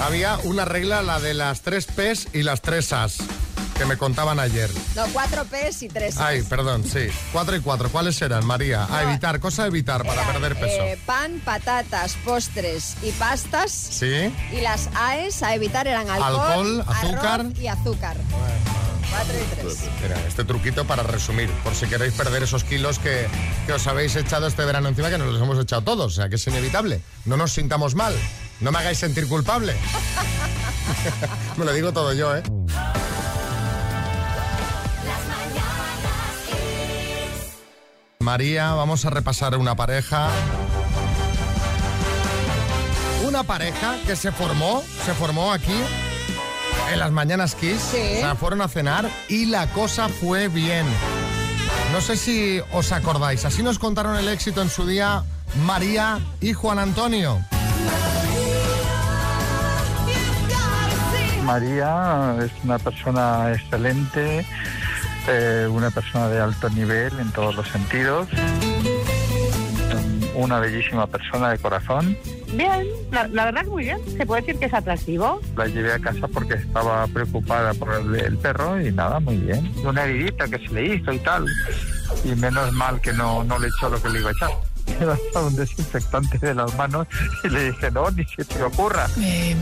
Había 0.02 0.38
una 0.43 0.63
regla, 0.65 1.02
la 1.02 1.19
de 1.19 1.34
las 1.34 1.62
tres 1.62 1.86
P's 1.86 2.30
y 2.34 2.43
las 2.43 2.62
tres 2.62 2.93
A's, 2.93 3.17
que 3.78 3.86
me 3.86 3.98
contaban 3.98 4.40
ayer. 4.40 4.70
No, 4.96 5.06
cuatro 5.14 5.46
P's 5.46 5.82
y 5.84 5.88
tres 5.90 6.18
Ay, 6.18 6.42
perdón, 6.44 6.84
sí. 6.84 7.08
Cuatro 7.32 7.56
y 7.56 7.60
cuatro. 7.60 7.90
¿Cuáles 7.90 8.22
eran, 8.22 8.46
María? 8.46 8.88
A 8.90 9.04
evitar, 9.04 9.40
cosa 9.40 9.64
a 9.64 9.68
evitar 9.68 10.04
para 10.06 10.22
Eran, 10.22 10.34
perder 10.34 10.56
peso. 10.60 10.84
eh, 10.84 11.00
pan, 11.06 11.42
patatas, 11.44 12.16
postres 12.26 12.96
y 13.02 13.12
pastas. 13.12 13.72
Sí. 13.72 14.34
Y 14.52 14.62
las 14.62 14.90
AES 14.96 15.44
a 15.44 15.56
evitar 15.56 15.88
eran 15.88 16.10
alcohol, 16.10 16.84
Alcohol, 16.86 16.86
azúcar. 16.88 17.40
arroz 17.42 17.60
y 17.60 17.68
azúcar. 17.68 18.18
Cuatro 19.10 19.36
y 19.40 19.56
tres. 19.56 19.78
Mira, 20.02 20.20
este 20.28 20.44
truquito 20.44 20.86
para 20.86 21.04
resumir, 21.04 21.50
por 21.64 21.76
si 21.76 21.86
queréis 21.86 22.14
perder 22.14 22.44
esos 22.44 22.64
kilos 22.64 22.98
que, 23.00 23.28
que 23.68 23.74
os 23.74 23.86
habéis 23.88 24.16
echado 24.16 24.48
este 24.48 24.66
verano 24.66 24.90
encima, 24.90 25.10
que 25.10 25.18
nos 25.20 25.32
los 25.34 25.42
hemos 25.42 25.60
echado 25.60 25.82
todos, 25.84 26.14
o 26.14 26.16
sea 26.16 26.30
que 26.30 26.36
es 26.36 26.48
inevitable. 26.48 27.00
No 27.26 27.38
nos 27.38 27.54
sintamos 27.54 27.94
mal, 27.96 28.16
no 28.60 28.72
me 28.72 28.80
hagáis 28.80 28.98
sentir 28.98 29.28
culpable. 29.28 29.76
me 31.58 31.66
lo 31.66 31.74
digo 31.74 31.92
todo 31.94 32.14
yo, 32.14 32.36
¿eh? 32.36 32.42
María, 38.24 38.74
vamos 38.74 39.06
a 39.06 39.10
repasar 39.10 39.58
una 39.58 39.76
pareja. 39.76 40.30
una 43.28 43.44
pareja 43.44 43.96
que 44.06 44.16
se 44.16 44.32
formó, 44.32 44.84
se 45.06 45.14
formó 45.14 45.52
aquí 45.52 45.74
en 46.92 47.00
las 47.00 47.12
mañanas 47.12 47.56
Kiss. 47.56 47.82
Sí. 47.82 48.18
O 48.18 48.20
sea, 48.20 48.36
fueron 48.36 48.62
a 48.62 48.68
cenar 48.68 49.10
y 49.28 49.46
la 49.46 49.68
cosa 49.68 50.08
fue 50.08 50.48
bien. 50.50 50.86
No 51.92 52.00
sé 52.00 52.16
si 52.16 52.62
os 52.72 52.92
acordáis, 52.92 53.44
así 53.46 53.64
nos 53.64 53.80
contaron 53.80 54.16
el 54.18 54.28
éxito 54.28 54.62
en 54.62 54.70
su 54.70 54.86
día 54.86 55.24
María 55.66 56.20
y 56.42 56.54
Juan 56.54 56.80
Antonio. 56.80 57.40
María 61.44 62.36
es 62.40 62.52
una 62.64 62.80
persona 62.80 63.52
excelente, 63.52 64.46
eh, 65.28 65.68
una 65.70 65.90
persona 65.92 66.28
de 66.30 66.40
alto 66.40 66.70
nivel 66.70 67.18
en 67.20 67.32
todos 67.32 67.56
los 67.56 67.68
sentidos, 67.70 68.28
mm, 69.94 70.36
una 70.36 70.60
bellísima 70.60 71.08
persona 71.08 71.50
de 71.52 71.58
corazón. 71.60 72.18
Bien, 72.54 72.86
la, 73.12 73.28
la 73.28 73.46
verdad 73.46 73.64
que 73.64 73.70
muy 73.70 73.84
bien. 73.84 74.00
Se 74.16 74.26
puede 74.26 74.42
decir 74.42 74.60
que 74.60 74.66
es 74.66 74.74
atractivo. 74.74 75.42
La 75.58 75.66
llevé 75.66 75.94
a 75.94 76.00
casa 76.00 76.28
porque 76.28 76.56
estaba 76.56 77.08
preocupada 77.08 77.74
por 77.74 77.94
el, 77.94 78.16
el 78.16 78.38
perro 78.38 78.80
y 78.80 78.92
nada, 78.92 79.20
muy 79.20 79.38
bien. 79.38 79.72
Una 79.84 80.04
heridita 80.04 80.48
que 80.48 80.60
se 80.60 80.74
le 80.74 80.96
hizo 80.96 81.12
y 81.12 81.20
tal. 81.20 81.46
Y 82.24 82.36
menos 82.36 82.72
mal 82.74 83.02
que 83.02 83.12
no, 83.14 83.44
no 83.44 83.58
le 83.58 83.68
echó 83.68 83.90
lo 83.90 84.02
que 84.02 84.10
le 84.10 84.20
iba 84.20 84.30
a 84.30 84.34
echar. 84.34 84.52
Iba 85.02 85.14
a 85.14 85.18
echar 85.18 85.44
un 85.44 85.56
desinfectante 85.56 86.38
de 86.38 86.54
las 86.54 86.76
manos 86.76 87.08
y 87.44 87.50
le 87.50 87.72
dije, 87.72 87.90
no, 87.90 88.12
ni 88.12 88.24
se 88.26 88.46
te 88.46 88.62
ocurra. 88.62 89.08
me, 89.18 89.56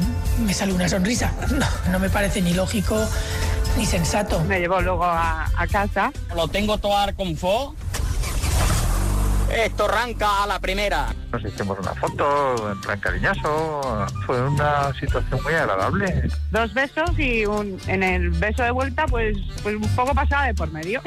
me 0.46 0.54
sale 0.54 0.74
una 0.74 0.90
sonrisa. 0.90 1.32
No, 1.52 1.68
no 1.92 2.00
me 2.00 2.10
parece 2.10 2.42
ni 2.42 2.54
lógico 2.54 3.08
ni 3.78 3.86
sensato. 3.86 4.40
Me 4.42 4.60
llevó 4.60 4.82
luego 4.82 5.04
a, 5.04 5.46
a 5.56 5.68
casa. 5.68 6.12
Lo 6.36 6.48
tengo 6.48 6.78
todo 6.78 6.98
ar 6.98 7.16
confort. 7.16 7.76
Esto 9.52 9.86
arranca 9.86 10.44
a 10.44 10.48
la 10.48 10.60
primera. 10.60 11.14
Nos 11.32 11.44
hicimos 11.44 11.78
una 11.78 11.94
foto 11.96 12.72
en 12.72 12.80
plan 12.80 13.00
cariñoso. 13.00 14.08
Fue 14.26 14.42
una 14.42 14.94
situación 14.94 15.44
muy 15.44 15.54
agradable. 15.54 16.30
Dos 16.52 16.74
besos 16.74 17.20
y 17.20 17.46
un, 17.46 17.78
en 17.88 18.02
el 18.02 18.30
beso 18.30 18.64
de 18.64 18.72
vuelta, 18.72 19.06
pues, 19.08 19.38
pues 19.62 19.76
un 19.76 19.96
poco 19.96 20.14
pasada 20.14 20.48
de 20.48 20.54
por 20.54 20.72
medio. 20.72 21.02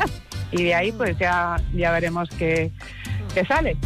y 0.50 0.64
de 0.64 0.74
ahí, 0.74 0.92
pues 0.92 1.18
ya, 1.18 1.56
ya 1.74 1.92
veremos 1.92 2.28
qué, 2.38 2.72
qué 3.34 3.44
sale. 3.44 3.76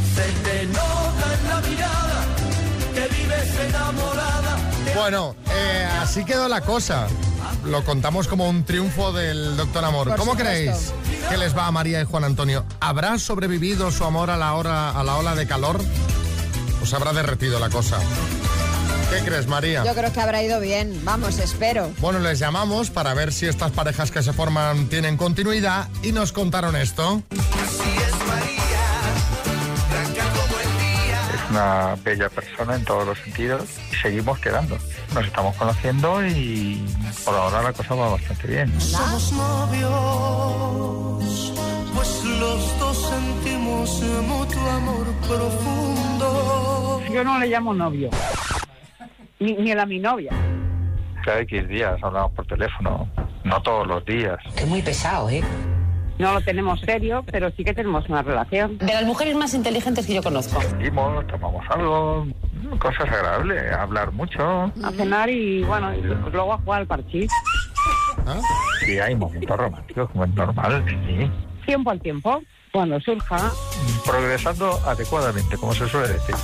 Bueno, 4.95 5.35
eh, 5.51 5.89
así 6.01 6.25
quedó 6.25 6.49
la 6.49 6.61
cosa. 6.61 7.07
Lo 7.65 7.85
contamos 7.85 8.29
como 8.29 8.49
un 8.49 8.65
triunfo 8.65 9.13
del 9.13 9.57
doctor 9.57 9.85
Amor. 9.85 10.09
Por 10.09 10.19
¿Cómo 10.19 10.33
supuesto. 10.33 10.53
creéis 10.53 10.93
que 11.29 11.37
les 11.37 11.57
va 11.57 11.67
a 11.67 11.71
María 11.73 12.01
y 12.01 12.05
Juan 12.05 12.25
Antonio? 12.25 12.65
¿Habrá 12.81 13.19
sobrevivido 13.19 13.91
su 13.91 14.05
amor 14.05 14.31
a 14.31 14.37
la, 14.37 14.55
hora, 14.55 14.91
a 14.91 15.03
la 15.03 15.17
ola 15.17 15.35
de 15.35 15.47
calor? 15.47 15.81
¿O 16.83 16.87
se 16.87 16.97
habrá 16.97 17.13
derretido 17.13 17.59
la 17.59 17.71
cosa? 17.71 17.99
¿Qué 19.11 19.21
crees, 19.25 19.47
María? 19.47 19.85
Yo 19.85 19.95
creo 19.95 20.13
que 20.13 20.21
habrá 20.21 20.43
ido 20.43 20.61
bien. 20.61 21.01
Vamos, 21.05 21.39
espero. 21.39 21.91
Bueno, 22.01 22.19
les 22.19 22.39
llamamos 22.39 22.91
para 22.91 23.15
ver 23.15 23.33
si 23.33 23.47
estas 23.47 23.71
parejas 23.71 24.11
que 24.11 24.23
se 24.23 24.33
forman 24.33 24.89
tienen 24.89 25.17
continuidad 25.17 25.89
y 26.03 26.13
nos 26.13 26.33
contaron 26.33 26.77
esto. 26.77 27.23
Es 27.31 28.04
una 31.55 31.95
bella 32.03 32.29
persona 32.29 32.75
en 32.75 32.85
todos 32.85 33.07
los 33.07 33.17
sentidos 33.19 33.79
y 33.93 33.95
seguimos 33.95 34.41
quedando. 34.41 34.77
Nos 35.15 35.25
estamos 35.25 35.55
conociendo 35.55 36.27
y 36.27 36.85
por 37.25 37.33
ahora 37.35 37.63
la 37.63 37.73
cosa 37.73 37.95
va 37.95 38.11
bastante 38.11 38.49
bien. 38.49 38.81
Somos 38.81 39.33
novios, 39.33 41.23
pues 41.95 42.25
los 42.25 42.79
dos 42.81 42.97
sentimos 43.09 44.03
mutuo 44.27 44.69
amor 44.69 45.07
profundo. 45.29 47.03
Yo 47.13 47.23
no 47.23 47.39
le 47.39 47.47
llamo 47.47 47.73
novio. 47.73 48.11
Ni, 49.39 49.53
ni 49.53 49.71
él 49.71 49.79
a 49.79 49.87
mi 49.87 50.01
novia. 50.01 50.33
Cada 51.25 51.39
X 51.43 51.69
días 51.69 52.03
hablamos 52.03 52.33
por 52.33 52.45
teléfono, 52.47 53.09
no 53.45 53.63
todos 53.63 53.87
los 53.87 54.05
días. 54.05 54.39
Que 54.57 54.67
muy 54.67 54.83
pesado, 54.83 55.31
¿eh? 55.31 55.45
No 56.19 56.33
lo 56.33 56.41
tenemos 56.41 56.81
serio, 56.81 57.25
pero 57.31 57.51
sí 57.57 57.65
que 57.65 57.75
tenemos 57.75 58.09
una 58.09 58.23
relación. 58.23 58.79
De 58.79 58.93
las 58.93 59.05
mujeres 59.05 59.35
más 59.35 59.53
inteligentes 59.55 60.07
que 60.07 60.15
yo 60.15 60.23
conozco. 60.23 60.63
Salimos, 60.63 61.27
tomamos 61.27 61.65
algo, 61.71 62.27
cosas 62.79 63.01
agradables, 63.01 63.73
hablar 63.73 64.13
mucho. 64.13 64.73
A 64.83 64.91
cenar 64.97 65.29
y 65.29 65.65
bueno, 65.65 65.93
y 65.95 66.03
luego 66.03 66.53
a 66.53 66.59
jugar 66.59 66.81
al 66.83 66.87
parchís. 66.87 67.31
Sí, 68.81 68.99
hay 68.99 69.15
momentos 69.15 69.57
románticos, 69.57 70.11
como 70.11 70.25
es 70.25 70.35
normal, 70.35 70.85
sí. 70.89 71.31
Tiempo 71.67 71.91
al 71.91 72.01
tiempo, 72.01 72.43
cuando 72.73 73.01
surja. 73.01 73.51
Progresando 74.05 74.79
adecuadamente, 74.87 75.57
como 75.57 75.75
se 75.75 75.89
suele 75.89 76.09
decir. 76.09 76.35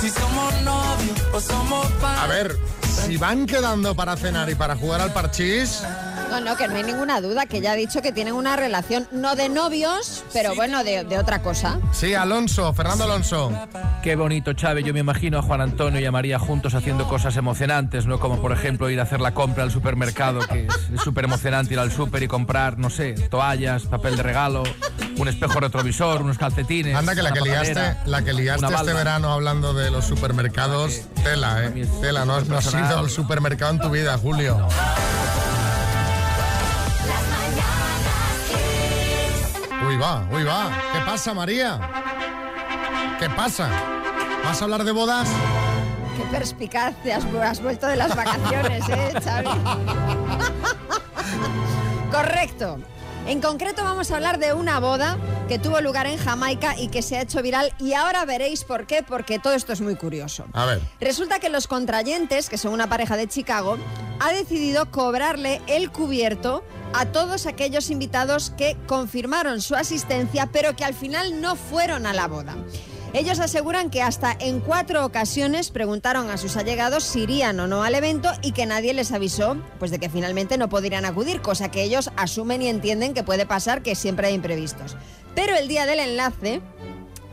Si 0.00 0.08
somos 0.08 0.62
novios 0.62 1.28
o 1.32 1.40
somos 1.40 1.86
A 2.02 2.26
ver, 2.26 2.56
si 2.82 3.16
van 3.16 3.46
quedando 3.46 3.94
para 3.94 4.16
cenar 4.16 4.50
y 4.50 4.54
para 4.54 4.76
jugar 4.76 5.00
al 5.00 5.12
parchís, 5.12 5.84
No, 6.32 6.40
no, 6.40 6.56
que 6.56 6.66
no 6.66 6.76
hay 6.76 6.82
ninguna 6.84 7.20
duda, 7.20 7.44
que 7.44 7.60
ya 7.60 7.72
ha 7.72 7.74
dicho 7.74 8.00
que 8.00 8.10
tienen 8.10 8.32
una 8.34 8.56
relación, 8.56 9.06
no 9.12 9.36
de 9.36 9.50
novios, 9.50 10.24
pero 10.32 10.54
bueno, 10.54 10.82
de, 10.82 11.04
de 11.04 11.18
otra 11.18 11.42
cosa. 11.42 11.78
sí, 11.92 12.14
Alonso, 12.14 12.72
Fernando 12.72 13.04
Alonso. 13.04 13.52
Qué 14.02 14.16
bonito, 14.16 14.54
Chávez. 14.54 14.84
Yo 14.84 14.94
me 14.94 15.00
imagino 15.00 15.38
a 15.38 15.42
Juan 15.42 15.60
Antonio 15.60 16.00
y 16.00 16.06
a 16.06 16.10
María 16.10 16.38
juntos 16.38 16.74
haciendo 16.74 17.06
cosas 17.06 17.36
emocionantes, 17.36 18.06
¿no? 18.06 18.18
Como 18.18 18.40
por 18.40 18.52
ejemplo 18.52 18.88
ir 18.88 18.98
a 18.98 19.02
hacer 19.02 19.20
la 19.20 19.34
compra 19.34 19.62
al 19.62 19.70
supermercado, 19.70 20.40
que 20.40 20.66
es 20.66 21.00
súper 21.02 21.24
emocionante 21.24 21.74
ir 21.74 21.80
al 21.80 21.92
súper 21.92 22.22
y 22.22 22.28
comprar, 22.28 22.78
no 22.78 22.88
sé, 22.88 23.12
toallas, 23.12 23.82
papel 23.82 24.16
de 24.16 24.22
regalo, 24.22 24.62
un 25.18 25.28
espejo 25.28 25.60
retrovisor, 25.60 26.22
unos 26.22 26.38
calcetines. 26.38 26.96
Anda 26.96 27.14
que 27.14 27.22
la 27.22 27.30
una 27.32 27.42
que 27.42 27.48
liaste, 27.48 27.96
la 28.06 28.22
que 28.22 28.32
liaste 28.32 28.58
una 28.66 28.68
este 28.68 28.76
balda. 28.78 28.94
verano 28.94 29.32
hablando 29.32 29.74
de 29.74 29.90
los 29.90 30.06
supermercados, 30.06 31.02
tela, 31.22 31.64
eh. 31.64 31.86
Tela, 32.00 32.24
no, 32.24 32.40
no 32.40 32.56
has 32.56 32.72
ido 32.72 32.98
al 32.98 33.10
supermercado 33.10 33.72
en 33.72 33.80
tu 33.80 33.90
vida, 33.90 34.16
Julio. 34.16 34.66
Va, 40.02 40.26
uy, 40.32 40.42
va. 40.42 40.70
¿Qué 40.92 40.98
pasa, 41.06 41.32
María? 41.32 41.80
¿Qué 43.18 43.30
pasa? 43.30 43.70
¿Vas 44.44 44.60
a 44.60 44.64
hablar 44.64 44.84
de 44.84 44.90
bodas? 44.90 45.28
Qué 46.16 46.24
perspicaz, 46.24 46.94
te 47.02 47.12
has, 47.12 47.24
has 47.24 47.62
vuelto 47.62 47.86
de 47.86 47.96
las 47.96 48.14
vacaciones, 48.14 48.88
¿eh, 48.88 49.12
Xavi? 49.22 49.48
Correcto. 52.10 52.78
En 53.26 53.40
concreto 53.40 53.84
vamos 53.84 54.10
a 54.10 54.16
hablar 54.16 54.40
de 54.40 54.52
una 54.52 54.80
boda 54.80 55.16
que 55.48 55.60
tuvo 55.60 55.80
lugar 55.80 56.08
en 56.08 56.18
Jamaica 56.18 56.74
y 56.76 56.88
que 56.88 57.02
se 57.02 57.16
ha 57.16 57.22
hecho 57.22 57.40
viral 57.40 57.72
y 57.78 57.92
ahora 57.92 58.24
veréis 58.24 58.64
por 58.64 58.86
qué, 58.86 59.04
porque 59.04 59.38
todo 59.38 59.52
esto 59.52 59.72
es 59.72 59.80
muy 59.80 59.94
curioso. 59.94 60.44
A 60.52 60.66
ver. 60.66 60.80
Resulta 61.00 61.38
que 61.38 61.48
los 61.48 61.68
contrayentes, 61.68 62.48
que 62.48 62.58
son 62.58 62.72
una 62.72 62.88
pareja 62.88 63.16
de 63.16 63.28
Chicago, 63.28 63.78
ha 64.18 64.32
decidido 64.32 64.90
cobrarle 64.90 65.62
el 65.68 65.92
cubierto 65.92 66.64
a 66.94 67.06
todos 67.06 67.46
aquellos 67.46 67.90
invitados 67.90 68.50
que 68.56 68.76
confirmaron 68.86 69.60
su 69.60 69.74
asistencia, 69.74 70.48
pero 70.52 70.76
que 70.76 70.84
al 70.84 70.94
final 70.94 71.40
no 71.40 71.56
fueron 71.56 72.06
a 72.06 72.12
la 72.12 72.28
boda. 72.28 72.56
Ellos 73.14 73.40
aseguran 73.40 73.90
que 73.90 74.00
hasta 74.00 74.34
en 74.40 74.60
cuatro 74.60 75.04
ocasiones 75.04 75.70
preguntaron 75.70 76.30
a 76.30 76.38
sus 76.38 76.56
allegados 76.56 77.04
si 77.04 77.20
irían 77.20 77.60
o 77.60 77.66
no 77.66 77.82
al 77.82 77.94
evento 77.94 78.30
y 78.40 78.52
que 78.52 78.64
nadie 78.64 78.94
les 78.94 79.12
avisó 79.12 79.58
pues 79.78 79.90
de 79.90 79.98
que 79.98 80.08
finalmente 80.08 80.56
no 80.56 80.70
podrían 80.70 81.04
acudir, 81.04 81.42
cosa 81.42 81.70
que 81.70 81.82
ellos 81.82 82.10
asumen 82.16 82.62
y 82.62 82.68
entienden 82.68 83.12
que 83.12 83.22
puede 83.22 83.44
pasar, 83.44 83.82
que 83.82 83.96
siempre 83.96 84.28
hay 84.28 84.34
imprevistos. 84.34 84.96
Pero 85.34 85.54
el 85.56 85.68
día 85.68 85.84
del 85.84 86.00
enlace, 86.00 86.62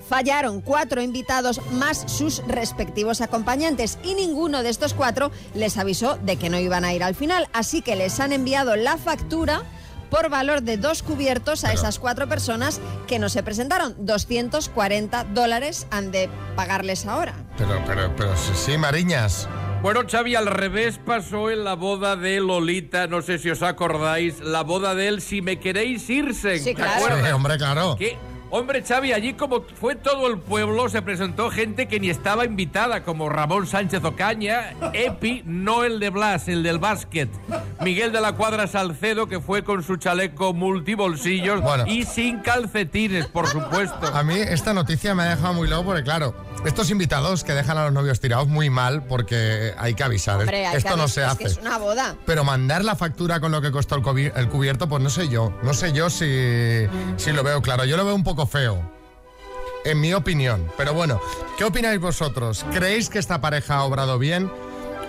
fallaron 0.09 0.59
cuatro 0.61 1.01
invitados 1.01 1.61
más 1.71 2.03
sus 2.07 2.41
respectivos 2.47 3.21
acompañantes 3.21 3.99
y 4.03 4.15
ninguno 4.15 4.63
de 4.63 4.69
estos 4.69 4.95
cuatro 4.95 5.31
les 5.53 5.77
avisó 5.77 6.17
de 6.17 6.35
que 6.35 6.49
no 6.49 6.57
iban 6.57 6.83
a 6.83 6.93
ir 6.93 7.03
al 7.03 7.13
final, 7.13 7.47
así 7.53 7.83
que 7.83 7.95
les 7.95 8.19
han 8.19 8.33
enviado 8.33 8.75
la 8.75 8.97
factura 8.97 9.63
por 10.09 10.29
valor 10.29 10.63
de 10.63 10.77
dos 10.77 11.03
cubiertos 11.03 11.63
a 11.63 11.71
esas 11.71 11.99
cuatro 11.99 12.27
personas 12.27 12.81
que 13.07 13.19
no 13.19 13.29
se 13.29 13.43
presentaron. 13.43 13.93
240 13.99 15.23
dólares 15.25 15.85
han 15.91 16.09
de 16.09 16.29
pagarles 16.55 17.05
ahora. 17.05 17.35
Pero, 17.57 17.79
pero, 17.85 18.11
pero 18.15 18.35
sí, 18.35 18.53
sí, 18.55 18.77
Mariñas. 18.77 19.47
Bueno, 19.81 20.01
Xavi, 20.09 20.35
al 20.35 20.47
revés 20.47 20.99
pasó 21.05 21.49
en 21.49 21.63
la 21.63 21.75
boda 21.75 22.17
de 22.17 22.41
Lolita, 22.41 23.07
no 23.07 23.21
sé 23.21 23.37
si 23.37 23.49
os 23.49 23.61
acordáis, 23.61 24.39
la 24.41 24.63
boda 24.63 24.93
de 24.93 25.07
él, 25.07 25.21
si 25.21 25.41
me 25.41 25.59
queréis 25.59 26.09
irse. 26.09 26.57
Sí, 26.57 26.65
¿te 26.65 26.75
claro. 26.75 27.15
Sí, 27.23 27.31
hombre, 27.31 27.57
claro. 27.57 27.95
Que, 27.95 28.17
hombre, 28.51 28.83
Xavi, 28.83 29.13
allí 29.13 29.33
como 29.33 29.63
fue 29.79 29.95
todo 29.95 30.27
el 30.27 30.39
pueblo, 30.39 30.89
se 30.89 31.01
presentó 31.01 31.49
gente 31.49 31.87
que 31.87 31.99
ni 31.99 32.09
estaba 32.09 32.45
invitada, 32.45 33.03
como 33.03 33.29
Ramón 33.29 33.67
Sánchez 33.67 34.03
Ocaña, 34.03 34.73
Epi, 34.93 35.43
no 35.45 35.83
el 35.83 35.99
de 35.99 36.09
Blas, 36.09 36.47
el 36.47 36.63
del 36.63 36.79
básquet, 36.79 37.29
Miguel 37.81 38.11
de 38.11 38.21
la 38.21 38.33
Cuadra 38.33 38.67
Salcedo, 38.67 39.27
que 39.27 39.39
fue 39.39 39.63
con 39.63 39.83
su 39.83 39.97
chaleco 39.97 40.53
multibolsillos 40.53 41.61
Bueno. 41.61 41.85
y 41.87 42.03
sin 42.03 42.39
calcetines, 42.39 43.27
por 43.27 43.47
supuesto. 43.47 44.07
A 44.13 44.23
mí 44.23 44.35
esta 44.35 44.73
noticia 44.73 45.13
me 45.15 45.23
ha 45.23 45.29
dejado 45.35 45.53
muy 45.53 45.67
loco 45.67 45.85
porque, 45.85 46.03
claro, 46.03 46.33
estos 46.65 46.89
invitados 46.91 47.43
que 47.43 47.53
dejan 47.53 47.77
a 47.77 47.85
los 47.85 47.93
novios 47.93 48.19
tirados 48.19 48.47
muy 48.47 48.69
mal 48.69 49.03
porque 49.03 49.73
hay 49.77 49.93
que 49.93 50.03
avisar. 50.03 50.39
Hombre, 50.39 50.65
hay 50.67 50.77
Esto 50.77 50.91
que 50.91 50.97
no 50.97 51.07
se 51.07 51.21
es 51.21 51.27
hace. 51.27 51.37
que 51.39 51.45
es 51.49 51.57
una 51.57 51.77
boda. 51.77 52.15
Pero 52.25 52.43
mandar 52.43 52.83
la 52.83 52.95
factura 52.95 53.39
con 53.39 53.51
lo 53.51 53.61
que 53.61 53.71
costó 53.71 53.95
el, 53.95 54.31
el 54.35 54.49
cubierto, 54.49 54.87
pues 54.89 55.01
no 55.01 55.09
sé 55.09 55.29
yo. 55.29 55.53
No 55.63 55.73
sé 55.73 55.93
yo 55.93 56.09
si, 56.09 56.85
si 57.17 57.31
lo 57.31 57.43
veo 57.43 57.61
claro. 57.61 57.85
Yo 57.85 57.95
lo 57.97 58.05
veo 58.05 58.15
un 58.15 58.23
poco 58.23 58.45
feo. 58.45 58.91
en 59.85 60.01
mi 60.01 60.13
opinión. 60.13 60.69
Pero 60.77 60.93
bueno, 60.93 61.21
¿qué 61.57 61.63
opináis 61.63 61.99
vosotros? 62.01 62.65
¿Creéis 62.73 63.09
que 63.09 63.17
esta 63.19 63.39
pareja 63.39 63.75
ha 63.77 63.83
obrado 63.83 64.19
bien? 64.19 64.51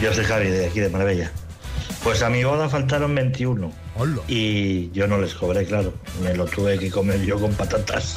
Yo 0.00 0.12
soy 0.12 0.24
Javi, 0.24 0.48
de 0.48 0.66
aquí 0.66 0.80
de 0.80 0.88
Marbella. 0.88 1.30
Pues 2.02 2.20
a 2.22 2.30
mi 2.30 2.42
boda 2.42 2.68
faltaron 2.68 3.14
21. 3.14 3.70
Y 4.26 4.90
yo 4.90 5.06
no 5.06 5.18
les 5.18 5.34
cobré, 5.34 5.66
claro. 5.66 5.94
Me 6.20 6.34
lo 6.34 6.46
tuve 6.46 6.80
que 6.80 6.90
comer 6.90 7.22
yo 7.22 7.38
con 7.38 7.54
patatas. 7.54 8.16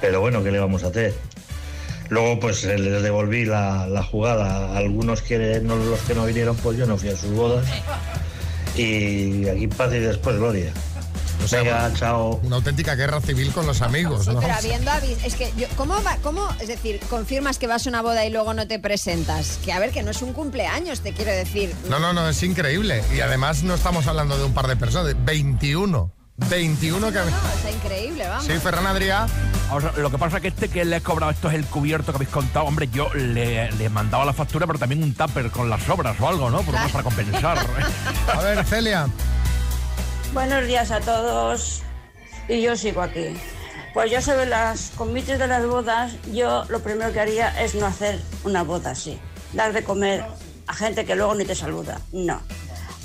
Pero 0.00 0.20
bueno, 0.20 0.42
¿qué 0.42 0.50
le 0.50 0.58
vamos 0.58 0.82
a 0.82 0.88
hacer? 0.88 1.14
Luego 2.10 2.38
pues 2.40 2.62
les 2.64 3.02
devolví 3.02 3.44
la, 3.44 3.86
la 3.86 4.02
jugada. 4.02 4.76
Algunos 4.76 5.22
que 5.22 5.60
no, 5.60 5.76
los 5.76 6.00
que 6.00 6.14
no 6.14 6.26
vinieron, 6.26 6.56
pues 6.56 6.76
yo 6.78 6.86
no 6.86 6.96
fui 6.96 7.08
a 7.08 7.16
sus 7.16 7.30
bodas. 7.32 7.66
Y 8.76 9.48
aquí 9.48 9.68
paz 9.68 9.92
y 9.92 9.98
después 10.00 10.36
gloria. 10.36 10.72
O 11.44 11.48
sea, 11.48 11.60
Venga, 11.62 11.92
chao. 11.94 12.40
Una 12.42 12.56
auténtica 12.56 12.94
guerra 12.94 13.20
civil 13.20 13.52
con 13.52 13.66
los 13.66 13.82
amigos, 13.82 14.26
¿no? 14.28 14.40
Pero 14.40 14.54
habiendo 14.54 14.90
es 15.24 15.34
que 15.34 15.52
yo- 15.56 15.66
¿cómo 15.76 15.94
va, 16.02 16.16
cómo, 16.22 16.48
es 16.60 16.68
decir, 16.68 17.00
confirmas 17.10 17.58
que 17.58 17.66
vas 17.66 17.86
a 17.86 17.90
una 17.90 18.00
boda 18.02 18.24
y 18.24 18.30
luego 18.30 18.54
no 18.54 18.66
te 18.66 18.78
presentas? 18.78 19.58
Que 19.64 19.72
a 19.72 19.78
ver, 19.78 19.90
que 19.90 20.02
no 20.02 20.10
es 20.12 20.22
un 20.22 20.32
cumpleaños, 20.32 21.00
te 21.00 21.12
quiero 21.12 21.32
decir. 21.32 21.74
No, 21.90 21.98
no, 21.98 22.12
no, 22.14 22.28
es 22.28 22.42
increíble. 22.42 23.02
Y 23.14 23.20
además 23.20 23.62
no 23.62 23.74
estamos 23.74 24.06
hablando 24.06 24.38
de 24.38 24.44
un 24.44 24.54
par 24.54 24.68
de 24.68 24.76
personas, 24.76 25.06
de 25.08 25.14
21. 25.14 26.12
21 26.36 27.12
que... 27.12 27.18
No, 27.18 27.24
está 27.24 27.70
increíble, 27.70 28.26
vamos. 28.26 28.44
Sí, 28.44 28.52
Ferran 28.58 28.86
Adrià. 28.86 29.26
Lo 29.96 30.10
que 30.10 30.18
pasa 30.18 30.36
es 30.36 30.42
que 30.42 30.48
este 30.48 30.68
que 30.68 30.84
le 30.84 30.96
he 30.96 31.00
cobrado, 31.00 31.30
esto 31.30 31.48
es 31.48 31.54
el 31.54 31.64
cubierto 31.64 32.12
que 32.12 32.16
habéis 32.16 32.30
contado. 32.30 32.66
Hombre, 32.66 32.88
yo 32.92 33.12
le, 33.14 33.70
le 33.72 33.88
mandaba 33.88 34.24
la 34.24 34.32
factura, 34.32 34.66
pero 34.66 34.78
también 34.78 35.02
un 35.02 35.14
tupper 35.14 35.50
con 35.50 35.70
las 35.70 35.82
sobras 35.82 36.20
o 36.20 36.28
algo, 36.28 36.50
¿no? 36.50 36.58
Por 36.58 36.74
lo 36.74 36.78
menos 36.78 36.92
para 36.92 37.04
compensar. 37.04 37.58
A 38.34 38.40
ver, 38.40 38.64
Celia. 38.64 39.08
Buenos 40.32 40.66
días 40.66 40.90
a 40.90 41.00
todos. 41.00 41.82
Y 42.48 42.60
yo 42.60 42.76
sigo 42.76 43.02
aquí. 43.02 43.36
Pues 43.94 44.10
yo 44.10 44.20
sobre 44.20 44.46
las 44.46 44.90
convites 44.96 45.38
de 45.38 45.46
las 45.46 45.64
bodas, 45.64 46.12
yo 46.32 46.64
lo 46.68 46.80
primero 46.80 47.12
que 47.12 47.20
haría 47.20 47.62
es 47.62 47.76
no 47.76 47.86
hacer 47.86 48.20
una 48.42 48.64
boda 48.64 48.90
así. 48.90 49.20
Dar 49.52 49.72
de 49.72 49.84
comer 49.84 50.24
a 50.66 50.74
gente 50.74 51.04
que 51.04 51.14
luego 51.14 51.36
ni 51.36 51.44
te 51.44 51.54
saluda. 51.54 52.00
No. 52.12 52.40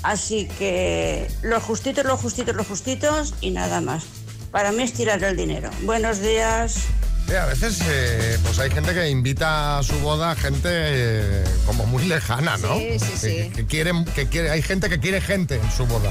Así 0.02 0.48
que 0.58 1.30
los 1.42 1.62
justitos, 1.62 2.04
los 2.04 2.20
justitos, 2.20 2.54
los 2.54 2.66
justitos 2.66 3.34
y 3.40 3.50
nada 3.50 3.80
más. 3.80 4.04
Para 4.50 4.72
mí 4.72 4.82
es 4.82 4.92
tirar 4.92 5.22
el 5.22 5.36
dinero. 5.36 5.70
Buenos 5.82 6.20
días. 6.20 6.86
Sí, 7.28 7.36
a 7.36 7.46
veces 7.46 7.80
eh, 7.86 8.38
pues 8.42 8.58
hay 8.58 8.70
gente 8.70 8.92
que 8.92 9.08
invita 9.08 9.78
a 9.78 9.82
su 9.84 9.96
boda 10.00 10.32
a 10.32 10.34
gente 10.34 10.68
eh, 10.72 11.44
como 11.66 11.86
muy 11.86 12.04
lejana, 12.06 12.56
¿no? 12.56 12.76
Sí, 12.76 12.98
sí, 12.98 13.12
sí. 13.16 13.28
Que, 13.28 13.50
que 13.52 13.66
quieren, 13.66 14.04
que 14.06 14.26
quiere, 14.26 14.50
hay 14.50 14.62
gente 14.62 14.88
que 14.88 14.98
quiere 14.98 15.20
gente 15.20 15.54
en 15.56 15.70
su 15.70 15.86
boda. 15.86 16.10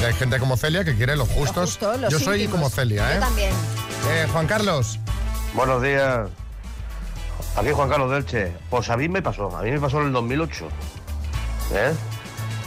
Y 0.00 0.04
hay 0.04 0.14
gente 0.14 0.38
como 0.38 0.56
Celia 0.56 0.84
que 0.84 0.94
quiere 0.94 1.16
los 1.16 1.28
justos. 1.28 1.70
justos, 1.72 2.00
los 2.00 2.10
Yo 2.12 2.18
soy 2.20 2.42
íntimos. 2.44 2.60
como 2.60 2.70
Celia, 2.70 3.10
¿eh? 3.10 3.14
Yo 3.16 3.20
también. 3.20 3.50
Eh, 4.10 4.26
Juan 4.32 4.46
Carlos. 4.46 4.98
Buenos 5.54 5.82
días. 5.82 6.28
Aquí 7.56 7.70
Juan 7.72 7.88
Carlos 7.90 8.10
Delche. 8.10 8.52
Pues 8.70 8.88
a 8.88 8.96
mí 8.96 9.08
me 9.08 9.20
pasó, 9.20 9.54
a 9.54 9.62
mí 9.62 9.70
me 9.72 9.80
pasó 9.80 10.00
en 10.00 10.06
el 10.06 10.12
2008. 10.12 10.68
¿Eh? 11.74 11.92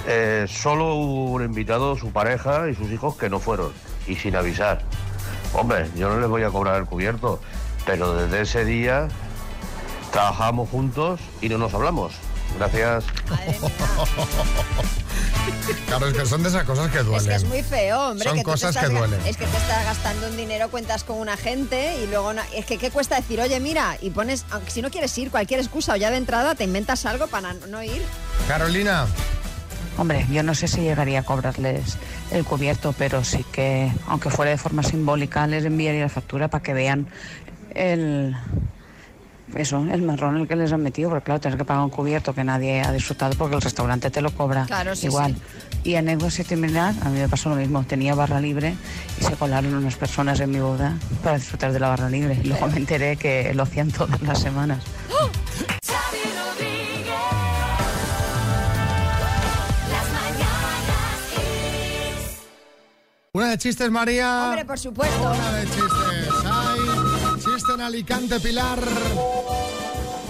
Eh, 0.08 0.46
solo 0.50 0.96
hubo 0.96 1.32
un 1.32 1.44
invitado, 1.44 1.96
su 1.98 2.12
pareja 2.12 2.70
y 2.70 2.76
sus 2.76 2.92
hijos 2.92 3.16
que 3.18 3.30
no 3.30 3.40
fueron. 3.40 3.72
Y 4.08 4.16
sin 4.16 4.36
avisar. 4.36 4.82
Hombre, 5.54 5.90
yo 5.96 6.10
no 6.10 6.20
les 6.20 6.30
voy 6.30 6.44
a 6.44 6.50
cobrar 6.50 6.76
el 6.80 6.86
cubierto. 6.86 7.40
Pero 7.86 8.14
desde 8.16 8.42
ese 8.42 8.66
día 8.66 9.08
trabajamos 10.12 10.70
juntos 10.70 11.20
y 11.42 11.50
no 11.50 11.58
nos 11.58 11.74
hablamos. 11.74 12.14
Gracias. 12.58 13.04
Claro, 15.88 16.08
es 16.08 16.14
que 16.18 16.26
son 16.26 16.44
de 16.44 16.50
esas 16.50 16.64
cosas 16.66 16.92
que 16.92 17.00
duelen. 17.00 17.20
Es 17.20 17.28
que 17.28 17.36
es 17.36 17.44
muy 17.46 17.64
feo, 17.64 18.10
hombre. 18.12 18.28
Son 18.28 18.38
que 18.38 18.44
cosas 18.44 18.76
estás 18.76 18.90
que 18.90 18.96
duelen. 18.96 19.20
Es 19.26 19.38
que 19.38 19.46
te 19.46 19.58
estás 19.58 19.84
gastando 19.86 20.28
un 20.28 20.38
dinero, 20.38 20.70
cuentas 20.70 21.04
con 21.04 21.18
una 21.18 21.36
gente 21.36 21.98
y 22.02 22.08
luego 22.08 22.34
no- 22.34 22.42
es 22.54 22.66
que 22.66 22.78
qué 22.78 22.92
cuesta 22.92 23.16
decir, 23.16 23.42
oye, 23.42 23.60
mira, 23.60 23.98
y 24.02 24.12
pones, 24.12 24.46
aunque 24.52 24.70
si 24.72 24.82
no 24.82 24.90
quieres 24.92 25.18
ir, 25.18 25.32
cualquier 25.32 25.60
excusa 25.60 25.94
o 25.94 25.96
ya 25.96 26.12
de 26.12 26.18
entrada 26.18 26.56
te 26.56 26.64
inventas 26.64 27.06
algo 27.06 27.28
para 27.28 27.54
no 27.54 27.82
ir. 27.84 28.02
Carolina. 28.48 29.08
Hombre, 30.02 30.26
yo 30.32 30.42
no 30.42 30.56
sé 30.56 30.68
si 30.68 30.82
llegaría 30.82 31.20
a 31.20 31.24
cobrarles 31.24 31.96
el 32.32 32.44
cubierto, 32.44 32.92
pero 32.98 33.24
sí 33.24 33.46
que, 33.52 33.92
aunque 34.08 34.32
fuera 34.32 34.50
de 34.50 34.58
forma 34.58 34.82
simbólica, 34.82 35.46
les 35.46 35.64
enviaría 35.64 36.02
la 36.02 36.10
factura 36.10 36.48
para 36.48 36.64
que 36.64 36.74
vean 36.74 37.06
el 37.76 38.36
eso, 39.56 39.78
el 39.92 40.02
marrón 40.02 40.38
en 40.38 40.42
el 40.42 40.48
que 40.48 40.56
les 40.56 40.74
han 40.74 40.82
metido, 40.82 41.12
porque 41.12 41.26
claro, 41.26 41.40
tienes 41.40 41.56
que 41.60 41.66
pagar 41.66 41.84
un 41.84 41.92
cubierto 41.92 42.34
que 42.34 42.44
nadie 42.44 42.82
ha 42.82 42.92
disfrutado 42.92 43.36
porque 43.38 43.56
el 43.58 43.62
restaurante 43.62 44.10
te 44.10 44.22
lo 44.22 44.32
cobra 44.32 44.66
Claro, 44.66 44.96
sí, 44.96 45.06
igual. 45.06 45.36
sí. 45.84 45.92
Y 45.92 45.96
anécdota 45.96 46.32
similar, 46.32 46.96
a 47.04 47.10
mí 47.10 47.20
me 47.20 47.30
pasó 47.30 47.50
lo 47.50 47.56
mismo, 47.56 47.84
tenía 47.84 48.16
barra 48.16 48.42
libre 48.42 48.74
y 49.20 49.24
se 49.24 49.34
colaron 49.34 49.76
unas 49.76 49.98
personas 49.98 50.40
en 50.40 50.50
mi 50.50 50.60
boda 50.60 50.96
para 51.24 51.38
disfrutar 51.38 51.74
de 51.74 51.80
la 51.80 51.90
barra 51.90 52.10
libre. 52.10 52.40
Luego 52.44 52.66
me 52.70 52.78
enteré 52.78 53.18
que 53.18 53.54
lo 53.54 53.62
hacían 53.62 53.92
todas 53.92 54.20
las 54.24 54.40
semanas. 54.40 54.80
De 63.52 63.58
chistes, 63.58 63.92
María. 63.92 64.46
Hombre, 64.46 64.64
por 64.66 64.80
supuesto. 64.80 65.22
Una 65.22 65.52
de 65.52 65.66
chistes. 65.66 66.30
Hay 66.46 66.80
chiste 67.36 67.74
en 67.74 67.82
Alicante, 67.82 68.40
Pilar. 68.40 68.80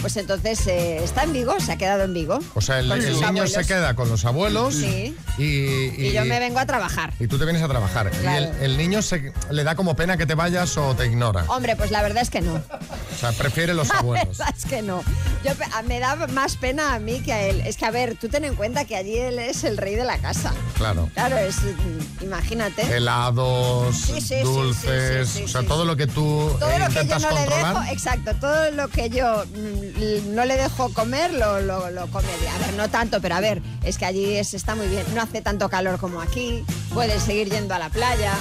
pues 0.03 0.17
entonces 0.17 0.67
eh, 0.67 1.01
está 1.01 1.23
en 1.23 1.31
Vigo, 1.31 1.57
se 1.61 1.71
ha 1.71 1.77
quedado 1.77 2.03
en 2.03 2.13
Vigo. 2.13 2.37
O 2.55 2.59
sea, 2.59 2.79
el, 2.79 2.89
niño 2.89 3.47
se 3.47 3.63
queda 3.65 3.95
con 3.95 4.09
los 4.09 4.25
abuelos 4.25 4.75
Sí. 4.75 5.15
y, 5.37 5.43
y- 5.43 6.07
Y 6.07 6.11
yo 6.11 6.25
me 6.25 6.39
vengo 6.41 6.59
a 6.59 6.65
trabajar. 6.65 7.13
y 7.21 7.27
tú 7.27 7.37
te 7.39 7.45
vienes 7.45 7.61
a 7.63 7.69
trabajar. 7.69 8.11
Claro. 8.11 8.51
Y 8.51 8.63
el, 8.65 8.71
el 8.71 8.77
niño 8.77 9.01
se, 9.01 9.31
le 9.49 9.63
da 9.63 9.75
como 9.75 9.95
pena 9.95 10.17
que 10.17 10.25
te 10.25 10.35
vayas 10.35 10.75
o 10.77 10.93
te 10.93 11.05
ignora. 11.05 11.45
Hombre, 11.47 11.77
pues 11.77 11.89
la 11.89 12.01
verdad 12.01 12.21
es 12.21 12.29
que 12.29 12.41
no. 12.41 12.61
O 13.15 13.19
sea, 13.19 13.31
prefiere 13.31 13.73
los 13.73 13.89
abuelos. 13.91 14.39
es 14.55 14.65
que 14.65 14.81
no. 14.81 15.03
Yo, 15.43 15.51
me 15.87 15.99
da 15.99 16.15
más 16.27 16.55
pena 16.57 16.93
a 16.93 16.99
mí 16.99 17.19
que 17.21 17.33
a 17.33 17.41
él. 17.43 17.61
Es 17.65 17.77
que, 17.77 17.85
a 17.85 17.91
ver, 17.91 18.15
tú 18.15 18.29
ten 18.29 18.43
en 18.45 18.55
cuenta 18.55 18.85
que 18.85 18.95
allí 18.95 19.17
él 19.17 19.39
es 19.39 19.63
el 19.63 19.77
rey 19.77 19.95
de 19.95 20.03
la 20.05 20.17
casa. 20.19 20.53
Claro. 20.77 21.09
Claro, 21.13 21.37
es. 21.37 21.57
mm, 21.61 22.23
Imagínate. 22.23 22.81
Helados, 22.83 23.95
Sí, 23.97 24.21
sí, 24.21 24.35
dulces, 24.43 25.29
sí, 25.29 25.43
o 25.43 25.47
sea, 25.47 25.63
todo 25.63 25.83
lo 25.85 25.95
que 25.97 26.07
tú 26.07 26.49
Todo 26.59 26.69
eh, 26.71 26.79
lo 26.79 26.87
que 26.87 27.05
yo 27.05 27.19
no 27.19 27.29
le 27.31 27.35
controlar. 27.45 27.75
dejo, 27.75 27.91
exacto, 27.93 28.33
todo 28.35 28.71
lo 28.71 28.87
que 28.87 29.09
yo 29.09 29.43
mm, 29.45 30.33
no 30.33 30.45
le 30.45 30.55
dejo 30.57 30.93
comer, 30.93 31.33
lo, 31.33 31.59
lo, 31.59 31.89
lo 31.91 32.07
come. 32.07 32.27
A 32.55 32.57
ver, 32.65 32.73
no 32.75 32.89
tanto, 32.89 33.19
pero 33.21 33.35
a 33.35 33.39
ver, 33.41 33.61
es 33.83 33.97
que 33.97 34.05
allí 34.05 34.35
es, 34.35 34.53
está 34.53 34.75
muy 34.75 34.87
bien. 34.87 35.03
No 35.13 35.21
hace 35.21 35.41
tanto 35.41 35.69
calor 35.69 35.99
como 35.99 36.21
aquí, 36.21 36.63
puedes 36.93 37.21
seguir 37.23 37.49
yendo 37.49 37.73
a 37.73 37.79
la 37.79 37.89
playa. 37.89 38.33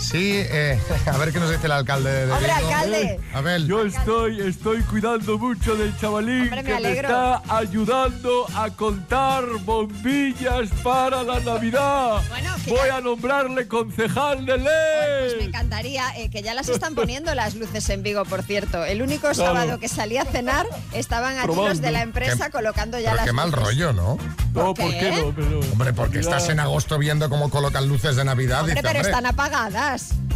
Sí, 0.00 0.32
eh, 0.34 0.80
a 1.06 1.16
ver 1.18 1.32
qué 1.32 1.38
nos 1.38 1.50
dice 1.50 1.66
el 1.66 1.72
alcalde 1.72 2.26
de 2.26 2.32
Hombre, 2.32 2.46
Vigo. 2.56 2.68
alcalde. 2.68 3.20
A 3.34 3.40
ver. 3.42 3.64
Yo 3.66 3.84
estoy, 3.84 4.40
estoy 4.40 4.82
cuidando 4.82 5.38
mucho 5.38 5.76
del 5.76 5.96
chavalín 5.98 6.42
Hombre, 6.44 6.62
me 6.62 6.74
que 6.74 6.80
me 6.80 6.92
está 6.92 7.42
ayudando 7.48 8.46
a 8.56 8.70
contar 8.70 9.44
bombillas 9.64 10.68
para 10.82 11.22
la 11.22 11.38
Navidad. 11.40 12.22
Bueno, 12.28 12.50
Voy 12.66 12.78
ya- 12.88 12.96
a 12.96 13.00
nombrarle 13.00 13.68
concejal 13.68 14.46
de 14.46 14.54
Pues 14.54 14.64
me 14.64 15.36
ley. 15.38 15.46
encantaría 15.46 16.04
eh, 16.16 16.30
que 16.30 16.42
ya 16.42 16.54
las 16.54 16.68
están 16.68 16.94
poniendo 16.94 17.34
las 17.34 17.54
luces 17.54 17.88
en 17.90 18.02
Vigo, 18.02 18.24
por 18.24 18.42
cierto. 18.42 18.84
El 18.84 19.02
único 19.02 19.32
sábado 19.34 19.78
que 19.78 19.88
salí 19.88 20.16
a 20.16 20.24
cenar 20.24 20.66
estaban 20.92 21.38
allí 21.38 21.54
los 21.54 21.80
de 21.80 21.90
la 21.90 22.02
empresa 22.02 22.46
Qué- 22.46 22.52
colocando 22.52 22.98
ya 22.98 23.10
Pero 23.10 23.16
las 23.16 23.26
qué 23.26 23.32
mal 23.32 23.50
luces. 23.50 23.64
rollo, 23.64 23.92
¿no? 23.92 24.18
No, 24.54 24.74
¿por 24.74 24.90
qué 24.90 25.12
no? 25.12 25.32
Pero, 25.34 25.60
Hombre, 25.72 25.92
porque 25.92 26.18
estás 26.20 26.48
en 26.48 26.58
agosto 26.60 26.98
viendo 26.98 27.28
cómo 27.28 27.50
colocan 27.50 27.86
luces 27.88 28.16
de 28.16 28.24
Navidad. 28.24 28.60
Hombre, 28.60 28.74
dice, 28.74 28.82
pero 28.82 28.98
hombre, 28.98 29.10
están 29.10 29.26
apagadas. 29.26 29.89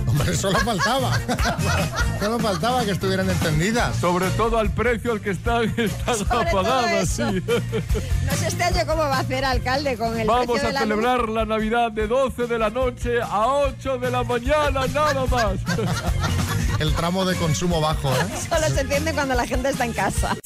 Hombre, 0.07 0.37
solo 0.37 0.59
faltaba. 0.61 1.19
solo 2.21 2.38
faltaba 2.38 2.85
que 2.85 2.90
estuvieran 2.93 3.29
encendidas. 3.29 3.97
Sobre 3.97 4.29
todo 4.31 4.59
al 4.59 4.71
precio 4.71 5.12
al 5.12 5.21
que 5.21 5.31
están, 5.31 5.64
están 5.77 6.17
apagadas, 6.29 7.09
sí. 7.09 7.23
No 7.23 8.37
sé 8.37 8.47
este 8.49 8.62
año 8.64 8.87
cómo 8.87 9.03
va 9.03 9.17
a 9.17 9.21
hacer 9.21 9.45
alcalde 9.45 9.97
con 9.97 10.19
el 10.19 10.27
Vamos 10.27 10.47
precio 10.47 10.62
a 10.64 10.67
de 10.69 10.73
la 10.73 10.81
luz. 10.81 10.88
celebrar 10.88 11.29
la 11.29 11.45
Navidad 11.45 11.93
de 11.93 12.07
12 12.07 12.47
de 12.47 12.59
la 12.59 12.71
noche 12.71 13.21
a 13.23 13.47
8 13.49 13.99
de 13.99 14.11
la 14.11 14.23
mañana, 14.25 14.87
nada 14.88 15.27
más. 15.27 15.55
El 16.79 16.93
tramo 16.95 17.25
de 17.25 17.37
consumo 17.37 17.81
bajo, 17.81 18.11
¿eh? 18.11 18.27
Solo 18.49 18.69
se 18.69 18.81
enciende 18.81 19.12
cuando 19.12 19.35
la 19.35 19.47
gente 19.47 19.71
está 19.71 19.85
en 19.85 19.93
casa. 19.93 20.37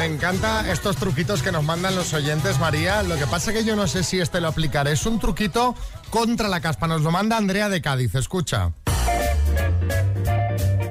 Me 0.00 0.06
encanta 0.06 0.72
estos 0.72 0.96
truquitos 0.96 1.42
que 1.42 1.52
nos 1.52 1.62
mandan 1.62 1.94
los 1.94 2.14
oyentes, 2.14 2.58
María. 2.58 3.02
Lo 3.02 3.16
que 3.16 3.26
pasa 3.26 3.52
que 3.52 3.64
yo 3.64 3.76
no 3.76 3.86
sé 3.86 4.02
si 4.02 4.18
este 4.18 4.40
lo 4.40 4.48
aplicaré. 4.48 4.92
Es 4.92 5.04
un 5.04 5.20
truquito 5.20 5.74
contra 6.08 6.48
la 6.48 6.62
caspa. 6.62 6.86
Nos 6.86 7.02
lo 7.02 7.10
manda 7.10 7.36
Andrea 7.36 7.68
de 7.68 7.82
Cádiz. 7.82 8.14
Escucha. 8.14 8.72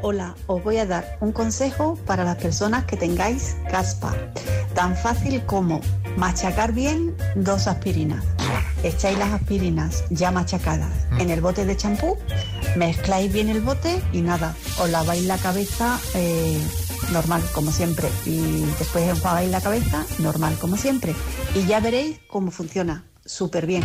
Hola, 0.04 0.36
os 0.46 0.64
voy 0.64 0.78
a 0.78 0.86
dar 0.86 1.18
un 1.22 1.32
consejo 1.32 1.98
para 2.06 2.24
las 2.24 2.38
personas 2.38 2.86
que 2.86 2.98
tengáis 2.98 3.58
caspa. 3.72 4.14
Tan 4.76 4.96
fácil 4.96 5.44
como 5.48 5.82
machacar 6.16 6.72
bien 6.74 7.16
dos 7.34 7.66
aspirinas. 7.66 8.24
Echáis 8.84 9.18
las 9.18 9.34
aspirinas 9.34 10.04
ya 10.12 10.30
machacadas 10.30 10.92
en 11.18 11.32
el 11.32 11.42
bote 11.42 11.66
de 11.66 11.76
champú, 11.76 12.16
mezcláis 12.76 13.34
bien 13.34 13.50
el 13.50 13.62
bote 13.62 14.04
y 14.14 14.22
nada, 14.22 14.56
os 14.78 14.90
laváis 14.90 15.26
la 15.26 15.38
cabeza 15.40 16.00
eh, 16.14 16.62
normal 17.12 17.44
como 17.54 17.72
siempre 17.72 18.10
y 18.26 18.62
después 18.78 19.08
enjuagáis 19.08 19.50
la 19.50 19.62
cabeza 19.62 20.06
normal 20.20 20.58
como 20.60 20.78
siempre 20.78 21.16
y 21.56 21.66
ya 21.66 21.80
veréis 21.80 22.20
cómo 22.28 22.52
funciona 22.52 23.04
súper 23.26 23.66
bien. 23.66 23.84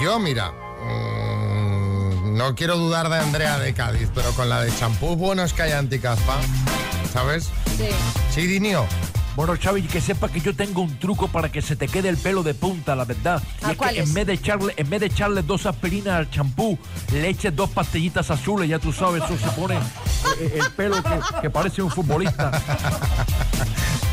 Yo, 0.00 0.18
mira, 0.18 0.50
mm, 0.50 2.36
no 2.36 2.54
quiero 2.54 2.76
dudar 2.76 3.08
de 3.08 3.18
Andrea 3.18 3.58
de 3.58 3.72
Cádiz, 3.72 4.08
pero 4.14 4.32
con 4.32 4.48
la 4.48 4.62
de 4.62 4.74
champú, 4.76 5.14
bueno 5.16 5.42
es 5.44 5.52
que 5.52 5.62
hay 5.62 5.72
anticaspa, 5.72 6.38
¿sabes? 7.12 7.50
Sí. 7.76 7.86
Sí, 8.32 8.46
Dinio. 8.46 8.84
Bueno, 9.34 9.54
Xavi, 9.58 9.82
que 9.82 10.00
sepa 10.02 10.28
que 10.28 10.40
yo 10.40 10.54
tengo 10.54 10.82
un 10.82 10.98
truco 10.98 11.26
para 11.28 11.50
que 11.50 11.62
se 11.62 11.74
te 11.74 11.88
quede 11.88 12.10
el 12.10 12.18
pelo 12.18 12.42
de 12.42 12.52
punta, 12.52 12.94
la 12.94 13.06
verdad. 13.06 13.42
Y 13.62 13.64
¿Ah, 13.64 13.72
es 13.72 13.78
que 13.78 14.00
es? 14.00 14.08
en 14.08 14.14
vez 14.14 14.26
de 14.26 14.32
echarle, 14.34 14.74
en 14.76 14.90
vez 14.90 15.00
de 15.00 15.06
echarle 15.06 15.42
dos 15.42 15.64
aspirinas 15.64 16.14
al 16.14 16.30
champú, 16.30 16.78
le 17.12 17.28
eches 17.28 17.54
dos 17.56 17.70
pastillitas 17.70 18.30
azules, 18.30 18.68
ya 18.68 18.78
tú 18.78 18.92
sabes, 18.92 19.22
eso 19.24 19.38
se 19.38 19.48
pone 19.58 19.78
el 20.40 20.70
pelo 20.76 21.02
que, 21.02 21.20
que 21.42 21.50
parece 21.50 21.82
un 21.82 21.90
futbolista. 21.90 22.50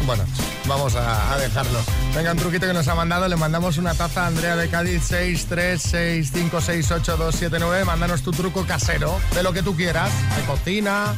Bueno, 0.06 0.24
vamos 0.65 0.95
a, 0.95 1.34
a 1.34 1.38
dejarlo. 1.38 1.78
Venga, 2.15 2.32
un 2.32 2.38
truquito 2.38 2.65
que 2.65 2.72
nos 2.74 2.88
ha 2.88 2.95
mandado. 2.95 3.28
Le 3.28 3.36
mandamos 3.36 3.78
una 3.78 3.93
taza 3.93 4.24
a 4.24 4.28
Andrea 4.28 4.56
de 4.56 4.67
Cádiz 4.69 5.12
636568279. 5.12 7.84
Mándanos 7.86 8.24
tu 8.24 8.32
truco 8.32 8.65
casero 8.65 9.19
de 9.36 9.43
lo 9.43 9.54
que 9.54 9.62
tú 9.62 9.76
quieras. 9.76 10.10
De 10.36 10.41
cocina, 10.43 11.13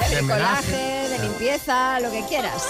De 0.00 0.08
de 0.14 0.22
bricolaje, 0.22 1.08
de 1.08 1.18
limpieza, 1.18 1.98
lo 1.98 2.10
que 2.12 2.24
quieras. 2.28 2.62